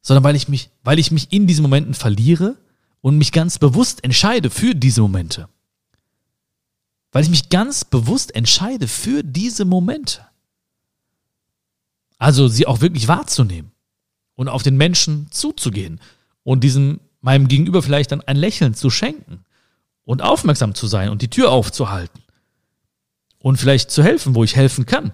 sondern 0.02 0.24
weil 0.24 0.36
ich 0.36 0.48
mich, 0.48 0.70
weil 0.82 0.98
ich 0.98 1.10
mich 1.10 1.32
in 1.32 1.46
diesen 1.46 1.62
Momenten 1.62 1.94
verliere 1.94 2.56
und 3.00 3.18
mich 3.18 3.32
ganz 3.32 3.58
bewusst 3.58 4.02
entscheide 4.04 4.50
für 4.50 4.74
diese 4.74 5.00
Momente. 5.00 5.48
Weil 7.12 7.22
ich 7.22 7.30
mich 7.30 7.50
ganz 7.50 7.84
bewusst 7.84 8.34
entscheide 8.34 8.88
für 8.88 9.22
diese 9.22 9.64
Momente. 9.64 10.26
Also 12.22 12.46
sie 12.46 12.68
auch 12.68 12.80
wirklich 12.80 13.08
wahrzunehmen 13.08 13.72
und 14.36 14.46
auf 14.46 14.62
den 14.62 14.76
Menschen 14.76 15.26
zuzugehen 15.32 15.98
und 16.44 16.62
diesem 16.62 17.00
meinem 17.20 17.48
Gegenüber 17.48 17.82
vielleicht 17.82 18.12
dann 18.12 18.20
ein 18.20 18.36
Lächeln 18.36 18.74
zu 18.74 18.90
schenken 18.90 19.44
und 20.04 20.22
aufmerksam 20.22 20.76
zu 20.76 20.86
sein 20.86 21.08
und 21.08 21.20
die 21.20 21.30
Tür 21.30 21.50
aufzuhalten 21.50 22.22
und 23.40 23.56
vielleicht 23.56 23.90
zu 23.90 24.04
helfen, 24.04 24.36
wo 24.36 24.44
ich 24.44 24.54
helfen 24.54 24.86
kann 24.86 25.10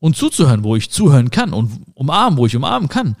und 0.00 0.16
zuzuhören, 0.16 0.64
wo 0.64 0.76
ich 0.76 0.90
zuhören 0.90 1.30
kann 1.30 1.52
und 1.52 1.82
umarmen, 1.92 2.38
wo 2.38 2.46
ich 2.46 2.56
umarmen 2.56 2.88
kann. 2.88 3.16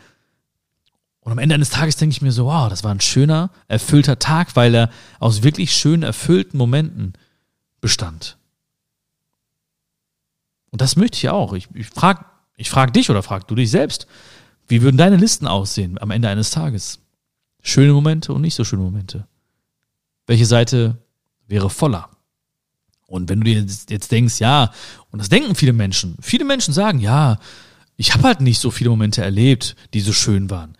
Und 1.20 1.30
am 1.30 1.38
Ende 1.38 1.56
eines 1.56 1.68
Tages 1.68 1.96
denke 1.96 2.14
ich 2.14 2.22
mir 2.22 2.32
so, 2.32 2.46
wow, 2.46 2.70
das 2.70 2.84
war 2.84 2.90
ein 2.90 3.02
schöner, 3.02 3.50
erfüllter 3.68 4.18
Tag, 4.18 4.56
weil 4.56 4.74
er 4.74 4.90
aus 5.18 5.42
wirklich 5.42 5.76
schönen, 5.76 6.04
erfüllten 6.04 6.56
Momenten 6.56 7.12
bestand. 7.82 8.38
Und 10.70 10.80
das 10.80 10.96
möchte 10.96 11.18
ich 11.18 11.28
auch. 11.28 11.52
Ich, 11.52 11.68
ich 11.74 11.88
frage 11.88 12.24
ich 12.56 12.70
frag 12.70 12.92
dich 12.92 13.10
oder 13.10 13.22
frag 13.22 13.48
du 13.48 13.54
dich 13.54 13.70
selbst, 13.70 14.06
wie 14.68 14.82
würden 14.82 14.96
deine 14.96 15.16
Listen 15.16 15.46
aussehen 15.46 15.98
am 16.00 16.10
Ende 16.10 16.28
eines 16.28 16.50
Tages? 16.50 17.00
Schöne 17.62 17.92
Momente 17.92 18.32
und 18.32 18.42
nicht 18.42 18.54
so 18.54 18.64
schöne 18.64 18.82
Momente. 18.82 19.26
Welche 20.26 20.46
Seite 20.46 20.98
wäre 21.46 21.70
voller? 21.70 22.08
Und 23.06 23.28
wenn 23.28 23.40
du 23.40 23.44
dir 23.44 23.60
jetzt 23.88 24.12
denkst, 24.12 24.40
ja, 24.40 24.72
und 25.10 25.18
das 25.18 25.28
denken 25.28 25.54
viele 25.54 25.72
Menschen, 25.72 26.16
viele 26.20 26.44
Menschen 26.44 26.72
sagen, 26.72 27.00
ja, 27.00 27.38
ich 27.96 28.14
habe 28.14 28.24
halt 28.24 28.40
nicht 28.40 28.58
so 28.58 28.70
viele 28.70 28.90
Momente 28.90 29.22
erlebt, 29.22 29.76
die 29.92 30.00
so 30.00 30.12
schön 30.12 30.50
waren. 30.50 30.76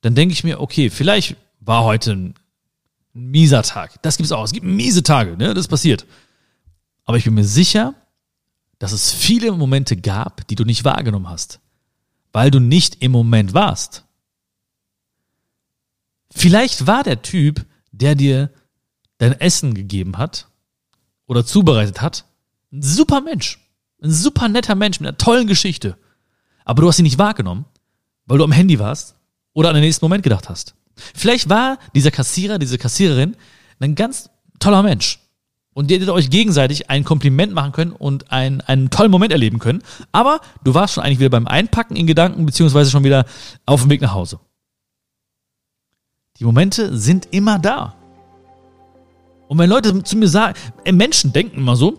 Dann 0.00 0.14
denke 0.14 0.32
ich 0.32 0.44
mir, 0.44 0.60
okay, 0.60 0.90
vielleicht 0.90 1.36
war 1.60 1.84
heute 1.84 2.12
ein, 2.12 2.34
mieser 3.12 3.62
Tag. 3.62 4.00
Das 4.02 4.16
gibt 4.16 4.26
es 4.26 4.32
auch. 4.32 4.44
Es 4.44 4.52
gibt 4.52 4.66
miese 4.66 5.02
Tage, 5.02 5.36
ne? 5.36 5.54
Das 5.54 5.68
passiert. 5.68 6.06
Aber 7.04 7.16
ich 7.16 7.24
bin 7.24 7.34
mir 7.34 7.44
sicher, 7.44 7.94
dass 8.80 8.90
es 8.90 9.12
viele 9.12 9.52
Momente 9.52 9.96
gab, 9.96 10.48
die 10.48 10.56
du 10.56 10.64
nicht 10.64 10.84
wahrgenommen 10.84 11.28
hast, 11.28 11.60
weil 12.32 12.50
du 12.50 12.58
nicht 12.58 13.02
im 13.02 13.12
Moment 13.12 13.54
warst. 13.54 14.04
Vielleicht 16.32 16.88
war 16.88 17.04
der 17.04 17.22
Typ, 17.22 17.64
der 17.92 18.16
dir 18.16 18.50
dein 19.18 19.38
Essen 19.40 19.74
gegeben 19.74 20.18
hat, 20.18 20.48
oder 21.30 21.46
zubereitet 21.46 22.02
hat, 22.02 22.24
ein 22.72 22.82
super 22.82 23.20
Mensch. 23.20 23.60
Ein 24.02 24.10
super 24.10 24.48
netter 24.48 24.74
Mensch 24.74 24.98
mit 24.98 25.06
einer 25.06 25.16
tollen 25.16 25.46
Geschichte. 25.46 25.96
Aber 26.64 26.82
du 26.82 26.88
hast 26.88 26.98
ihn 26.98 27.04
nicht 27.04 27.18
wahrgenommen, 27.18 27.66
weil 28.26 28.38
du 28.38 28.44
am 28.44 28.50
Handy 28.50 28.80
warst 28.80 29.14
oder 29.52 29.68
an 29.68 29.76
den 29.76 29.84
nächsten 29.84 30.04
Moment 30.04 30.24
gedacht 30.24 30.48
hast. 30.48 30.74
Vielleicht 31.14 31.48
war 31.48 31.78
dieser 31.94 32.10
Kassierer, 32.10 32.58
diese 32.58 32.78
Kassiererin 32.78 33.36
ein 33.78 33.94
ganz 33.94 34.28
toller 34.58 34.82
Mensch. 34.82 35.19
Und 35.80 35.90
ihr 35.90 35.96
hättet 35.96 36.10
euch 36.10 36.28
gegenseitig 36.28 36.90
ein 36.90 37.04
Kompliment 37.04 37.54
machen 37.54 37.72
können 37.72 37.92
und 37.92 38.30
ein, 38.30 38.60
einen 38.60 38.90
tollen 38.90 39.10
Moment 39.10 39.32
erleben 39.32 39.58
können. 39.58 39.82
Aber 40.12 40.42
du 40.62 40.74
warst 40.74 40.92
schon 40.92 41.02
eigentlich 41.02 41.20
wieder 41.20 41.30
beim 41.30 41.46
Einpacken 41.46 41.96
in 41.96 42.06
Gedanken, 42.06 42.44
beziehungsweise 42.44 42.90
schon 42.90 43.02
wieder 43.02 43.24
auf 43.64 43.80
dem 43.80 43.88
Weg 43.88 44.02
nach 44.02 44.12
Hause. 44.12 44.40
Die 46.38 46.44
Momente 46.44 46.98
sind 46.98 47.28
immer 47.30 47.58
da. 47.58 47.94
Und 49.48 49.56
wenn 49.56 49.70
Leute 49.70 50.02
zu 50.02 50.18
mir 50.18 50.28
sagen, 50.28 50.54
äh, 50.84 50.92
Menschen 50.92 51.32
denken 51.32 51.56
immer 51.56 51.76
so, 51.76 51.98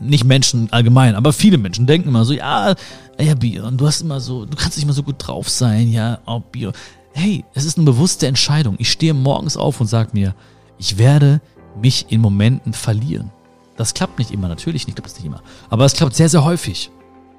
nicht 0.00 0.24
Menschen 0.24 0.66
allgemein, 0.72 1.14
aber 1.14 1.32
viele 1.32 1.56
Menschen 1.56 1.86
denken 1.86 2.08
immer 2.08 2.24
so, 2.24 2.32
ja, 2.32 2.74
ja, 3.20 3.34
Bion, 3.36 3.76
du 3.76 3.86
hast 3.86 4.00
immer 4.00 4.18
so, 4.18 4.44
du 4.44 4.56
kannst 4.56 4.76
nicht 4.76 4.82
immer 4.82 4.92
so 4.92 5.04
gut 5.04 5.24
drauf 5.24 5.48
sein, 5.48 5.92
ja, 5.92 6.18
oh, 6.26 6.40
Bion. 6.40 6.72
Hey, 7.12 7.44
es 7.54 7.64
ist 7.64 7.78
eine 7.78 7.84
bewusste 7.84 8.26
Entscheidung. 8.26 8.74
Ich 8.80 8.90
stehe 8.90 9.14
morgens 9.14 9.56
auf 9.56 9.80
und 9.80 9.86
sage 9.86 10.10
mir, 10.14 10.34
ich 10.78 10.98
werde 10.98 11.40
mich 11.80 12.06
in 12.10 12.20
Momenten 12.20 12.72
verlieren. 12.72 13.30
Das 13.76 13.94
klappt 13.94 14.18
nicht 14.18 14.30
immer, 14.30 14.48
natürlich 14.48 14.86
nicht, 14.86 14.96
klappt 14.96 15.10
es 15.10 15.16
nicht 15.16 15.26
immer. 15.26 15.42
Aber 15.70 15.84
es 15.84 15.94
klappt 15.94 16.14
sehr, 16.14 16.28
sehr 16.28 16.44
häufig. 16.44 16.90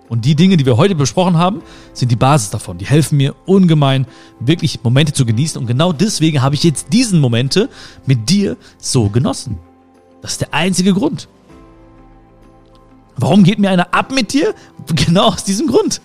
Und 0.07 0.25
die 0.25 0.35
Dinge, 0.35 0.57
die 0.57 0.65
wir 0.65 0.77
heute 0.77 0.95
besprochen 0.95 1.37
haben, 1.37 1.61
sind 1.93 2.11
die 2.11 2.15
Basis 2.15 2.49
davon. 2.49 2.79
Die 2.79 2.85
helfen 2.85 3.17
mir 3.17 3.35
ungemein, 3.45 4.07
wirklich 4.39 4.83
Momente 4.83 5.13
zu 5.13 5.25
genießen. 5.25 5.61
Und 5.61 5.67
genau 5.67 5.93
deswegen 5.93 6.41
habe 6.41 6.55
ich 6.55 6.63
jetzt 6.63 6.91
diesen 6.91 7.19
Momente 7.19 7.69
mit 8.07 8.29
dir 8.29 8.57
so 8.79 9.09
genossen. 9.09 9.59
Das 10.21 10.31
ist 10.31 10.41
der 10.41 10.53
einzige 10.53 10.93
Grund. 10.93 11.27
Warum 13.17 13.43
geht 13.43 13.59
mir 13.59 13.69
einer 13.69 13.93
ab 13.93 14.11
mit 14.11 14.33
dir? 14.33 14.55
Genau 14.87 15.27
aus 15.27 15.43
diesem 15.43 15.67
Grund. 15.67 16.01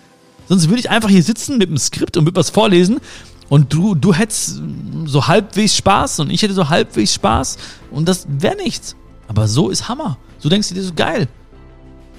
Sonst 0.48 0.68
würde 0.68 0.80
ich 0.80 0.90
einfach 0.90 1.08
hier 1.08 1.22
sitzen 1.22 1.56
mit 1.56 1.68
einem 1.68 1.78
Skript 1.78 2.16
und 2.16 2.26
würde 2.26 2.36
was 2.36 2.50
vorlesen 2.50 3.00
und 3.48 3.72
du, 3.72 3.94
du 3.94 4.14
hättest 4.14 4.62
so 5.04 5.26
halbwegs 5.26 5.76
Spaß 5.76 6.20
und 6.20 6.30
ich 6.30 6.42
hätte 6.42 6.54
so 6.54 6.68
halbwegs 6.68 7.14
Spaß 7.14 7.58
und 7.90 8.08
das 8.08 8.26
wäre 8.28 8.56
nichts. 8.56 8.96
Aber 9.28 9.48
so 9.48 9.70
ist 9.70 9.88
Hammer. 9.88 10.18
So 10.38 10.48
denkst 10.48 10.68
du 10.68 10.74
dir 10.74 10.82
so 10.82 10.94
geil. 10.94 11.28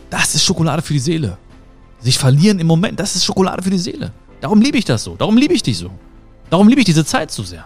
Das 0.09 0.35
ist 0.35 0.43
Schokolade 0.43 0.81
für 0.81 0.93
die 0.93 0.99
Seele. 0.99 1.37
Sich 1.99 2.17
verlieren 2.17 2.59
im 2.59 2.67
Moment, 2.67 2.99
das 2.99 3.15
ist 3.15 3.25
Schokolade 3.25 3.63
für 3.63 3.69
die 3.69 3.77
Seele. 3.77 4.11
Darum 4.41 4.61
liebe 4.61 4.77
ich 4.77 4.85
das 4.85 5.03
so. 5.03 5.15
Darum 5.15 5.37
liebe 5.37 5.53
ich 5.53 5.63
dich 5.63 5.77
so. 5.77 5.89
Darum 6.49 6.67
liebe 6.67 6.81
ich 6.81 6.85
diese 6.85 7.05
Zeit 7.05 7.31
so 7.31 7.43
sehr. 7.43 7.65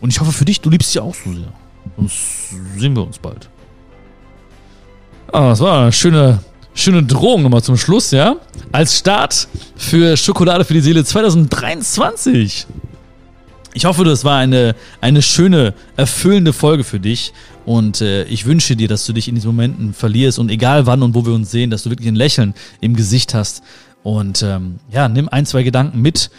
Und 0.00 0.10
ich 0.10 0.20
hoffe 0.20 0.32
für 0.32 0.44
dich, 0.44 0.60
du 0.60 0.70
liebst 0.70 0.92
sie 0.92 1.00
auch 1.00 1.14
so 1.14 1.32
sehr. 1.32 1.52
Sonst 1.96 2.50
sehen 2.78 2.94
wir 2.96 3.02
uns 3.02 3.18
bald. 3.18 3.48
Ah, 5.32 5.50
das 5.50 5.60
war 5.60 5.82
eine 5.82 5.92
schöne, 5.92 6.40
schöne 6.76 7.02
Drohung 7.02 7.42
nochmal 7.42 7.62
zum 7.62 7.76
Schluss, 7.76 8.12
ja? 8.12 8.36
Als 8.70 8.96
Start 8.96 9.48
für 9.76 10.16
Schokolade 10.16 10.64
für 10.64 10.74
die 10.74 10.80
Seele 10.80 11.04
2023. 11.04 12.66
Ich 13.74 13.84
hoffe, 13.84 14.04
das 14.04 14.24
war 14.24 14.38
eine, 14.38 14.74
eine 15.00 15.22
schöne, 15.22 15.74
erfüllende 15.96 16.52
Folge 16.52 16.84
für 16.84 17.00
dich. 17.00 17.32
Und 17.64 18.00
äh, 18.00 18.24
ich 18.24 18.46
wünsche 18.46 18.76
dir, 18.76 18.88
dass 18.88 19.04
du 19.06 19.12
dich 19.12 19.26
in 19.26 19.34
diesen 19.34 19.48
Momenten 19.48 19.92
verlierst 19.92 20.38
und 20.38 20.50
egal 20.50 20.86
wann 20.86 21.02
und 21.02 21.14
wo 21.14 21.26
wir 21.26 21.34
uns 21.34 21.50
sehen, 21.50 21.70
dass 21.70 21.82
du 21.82 21.90
wirklich 21.90 22.08
ein 22.08 22.14
Lächeln 22.14 22.54
im 22.80 22.94
Gesicht 22.94 23.34
hast. 23.34 23.62
Und 24.02 24.42
ähm, 24.42 24.76
ja, 24.92 25.08
nimm 25.08 25.28
ein, 25.28 25.46
zwei 25.46 25.62
Gedanken 25.62 26.00
mit. 26.00 26.30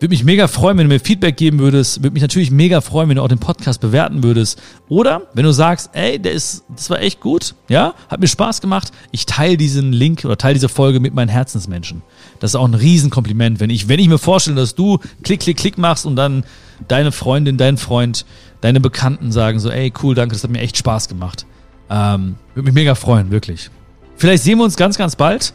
Würde 0.00 0.10
mich 0.10 0.22
mega 0.22 0.46
freuen, 0.46 0.78
wenn 0.78 0.88
du 0.88 0.94
mir 0.94 1.00
Feedback 1.00 1.36
geben 1.36 1.58
würdest. 1.58 2.04
Würde 2.04 2.12
mich 2.12 2.22
natürlich 2.22 2.52
mega 2.52 2.80
freuen, 2.80 3.08
wenn 3.08 3.16
du 3.16 3.22
auch 3.22 3.28
den 3.28 3.40
Podcast 3.40 3.80
bewerten 3.80 4.22
würdest. 4.22 4.62
Oder 4.88 5.22
wenn 5.34 5.44
du 5.44 5.50
sagst, 5.50 5.90
ey, 5.92 6.20
der 6.20 6.32
ist, 6.32 6.64
das 6.68 6.88
war 6.88 7.00
echt 7.00 7.20
gut, 7.20 7.56
ja, 7.68 7.94
hat 8.08 8.20
mir 8.20 8.28
Spaß 8.28 8.60
gemacht. 8.60 8.92
Ich 9.10 9.26
teile 9.26 9.56
diesen 9.56 9.92
Link 9.92 10.24
oder 10.24 10.38
teile 10.38 10.54
diese 10.54 10.68
Folge 10.68 11.00
mit 11.00 11.14
meinen 11.14 11.28
Herzensmenschen. 11.28 12.02
Das 12.38 12.52
ist 12.52 12.54
auch 12.54 12.68
ein 12.68 12.74
Riesenkompliment, 12.74 13.58
wenn 13.58 13.70
ich, 13.70 13.88
wenn 13.88 13.98
ich 13.98 14.08
mir 14.08 14.18
vorstelle, 14.18 14.54
dass 14.54 14.76
du 14.76 14.98
klick, 15.24 15.40
klick, 15.40 15.56
klick 15.56 15.78
machst 15.78 16.06
und 16.06 16.14
dann 16.14 16.44
deine 16.86 17.10
Freundin, 17.10 17.56
dein 17.56 17.76
Freund, 17.76 18.24
deine 18.60 18.78
Bekannten 18.78 19.32
sagen 19.32 19.58
so, 19.58 19.68
ey, 19.68 19.92
cool, 20.04 20.14
danke, 20.14 20.34
das 20.34 20.44
hat 20.44 20.50
mir 20.52 20.60
echt 20.60 20.76
Spaß 20.76 21.08
gemacht. 21.08 21.44
Ähm, 21.90 22.36
würde 22.54 22.66
mich 22.66 22.74
mega 22.74 22.94
freuen, 22.94 23.32
wirklich. 23.32 23.68
Vielleicht 24.16 24.44
sehen 24.44 24.58
wir 24.58 24.64
uns 24.64 24.76
ganz, 24.76 24.96
ganz 24.96 25.16
bald. 25.16 25.52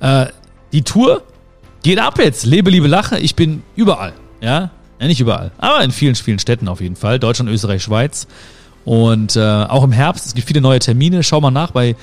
Äh, 0.00 0.26
die 0.72 0.82
Tour 0.82 1.22
geht 1.82 1.98
ab 1.98 2.18
jetzt. 2.18 2.44
Lebe, 2.46 2.70
liebe, 2.70 2.86
lache. 2.86 3.18
Ich 3.18 3.34
bin 3.34 3.62
überall. 3.76 4.12
Ja, 4.40 4.70
Ja, 5.00 5.06
nicht 5.06 5.20
überall, 5.20 5.52
aber 5.58 5.82
in 5.82 5.90
vielen, 5.90 6.14
vielen 6.14 6.38
Städten 6.38 6.68
auf 6.68 6.80
jeden 6.80 6.96
Fall. 6.96 7.18
Deutschland, 7.18 7.50
Österreich, 7.50 7.82
Schweiz. 7.82 8.26
Und 8.84 9.36
äh, 9.36 9.40
auch 9.40 9.84
im 9.84 9.92
Herbst, 9.92 10.26
es 10.26 10.34
gibt 10.34 10.48
viele 10.48 10.60
neue 10.60 10.78
Termine. 10.78 11.22
Schau 11.22 11.40
mal 11.40 11.50
nach 11.50 11.72
bei 11.72 11.94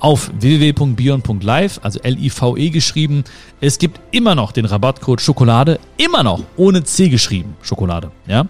auf 0.00 0.30
www.bion.live, 0.38 1.80
also 1.82 1.98
L-I-V-E 2.00 2.70
geschrieben. 2.70 3.24
Es 3.60 3.78
gibt 3.78 4.00
immer 4.12 4.34
noch 4.34 4.52
den 4.52 4.64
Rabattcode 4.64 5.20
Schokolade, 5.20 5.78
immer 5.96 6.22
noch 6.22 6.42
ohne 6.56 6.84
C 6.84 7.08
geschrieben, 7.08 7.56
Schokolade. 7.62 8.10
Ja, 8.26 8.46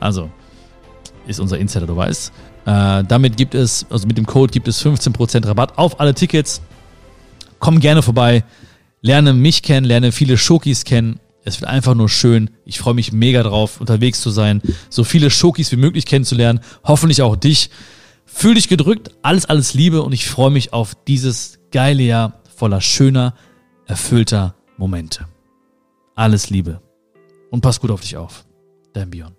also 0.00 0.30
ist 1.26 1.40
unser 1.40 1.58
Insider, 1.58 1.86
du 1.86 1.96
weißt. 1.96 2.32
Äh, 2.66 3.04
damit 3.04 3.36
gibt 3.36 3.54
es, 3.54 3.86
also 3.90 4.06
mit 4.06 4.16
dem 4.16 4.26
Code 4.26 4.52
gibt 4.52 4.68
es 4.68 4.84
15% 4.84 5.46
Rabatt 5.46 5.76
auf 5.76 6.00
alle 6.00 6.14
Tickets. 6.14 6.60
Komm 7.58 7.80
gerne 7.80 8.02
vorbei, 8.02 8.44
lerne 9.06 9.32
mich 9.32 9.62
kennen, 9.62 9.86
lerne 9.86 10.10
viele 10.12 10.36
Schokis 10.36 10.84
kennen. 10.84 11.20
Es 11.44 11.60
wird 11.60 11.70
einfach 11.70 11.94
nur 11.94 12.08
schön. 12.08 12.50
Ich 12.64 12.80
freue 12.80 12.94
mich 12.94 13.12
mega 13.12 13.44
drauf, 13.44 13.80
unterwegs 13.80 14.20
zu 14.20 14.30
sein, 14.30 14.60
so 14.90 15.04
viele 15.04 15.30
Schokis 15.30 15.70
wie 15.70 15.76
möglich 15.76 16.06
kennenzulernen. 16.06 16.60
Hoffentlich 16.82 17.22
auch 17.22 17.36
dich. 17.36 17.70
Fühl 18.24 18.54
dich 18.54 18.68
gedrückt, 18.68 19.12
alles, 19.22 19.46
alles 19.46 19.72
Liebe 19.72 20.02
und 20.02 20.12
ich 20.12 20.26
freue 20.26 20.50
mich 20.50 20.72
auf 20.72 20.96
dieses 21.06 21.60
geile 21.70 22.02
Jahr 22.02 22.42
voller 22.56 22.80
schöner, 22.80 23.34
erfüllter 23.86 24.56
Momente. 24.76 25.26
Alles 26.16 26.50
Liebe 26.50 26.82
und 27.50 27.60
pass 27.60 27.80
gut 27.80 27.92
auf 27.92 28.00
dich 28.00 28.16
auf. 28.16 28.44
Dein 28.92 29.10
Björn. 29.10 29.35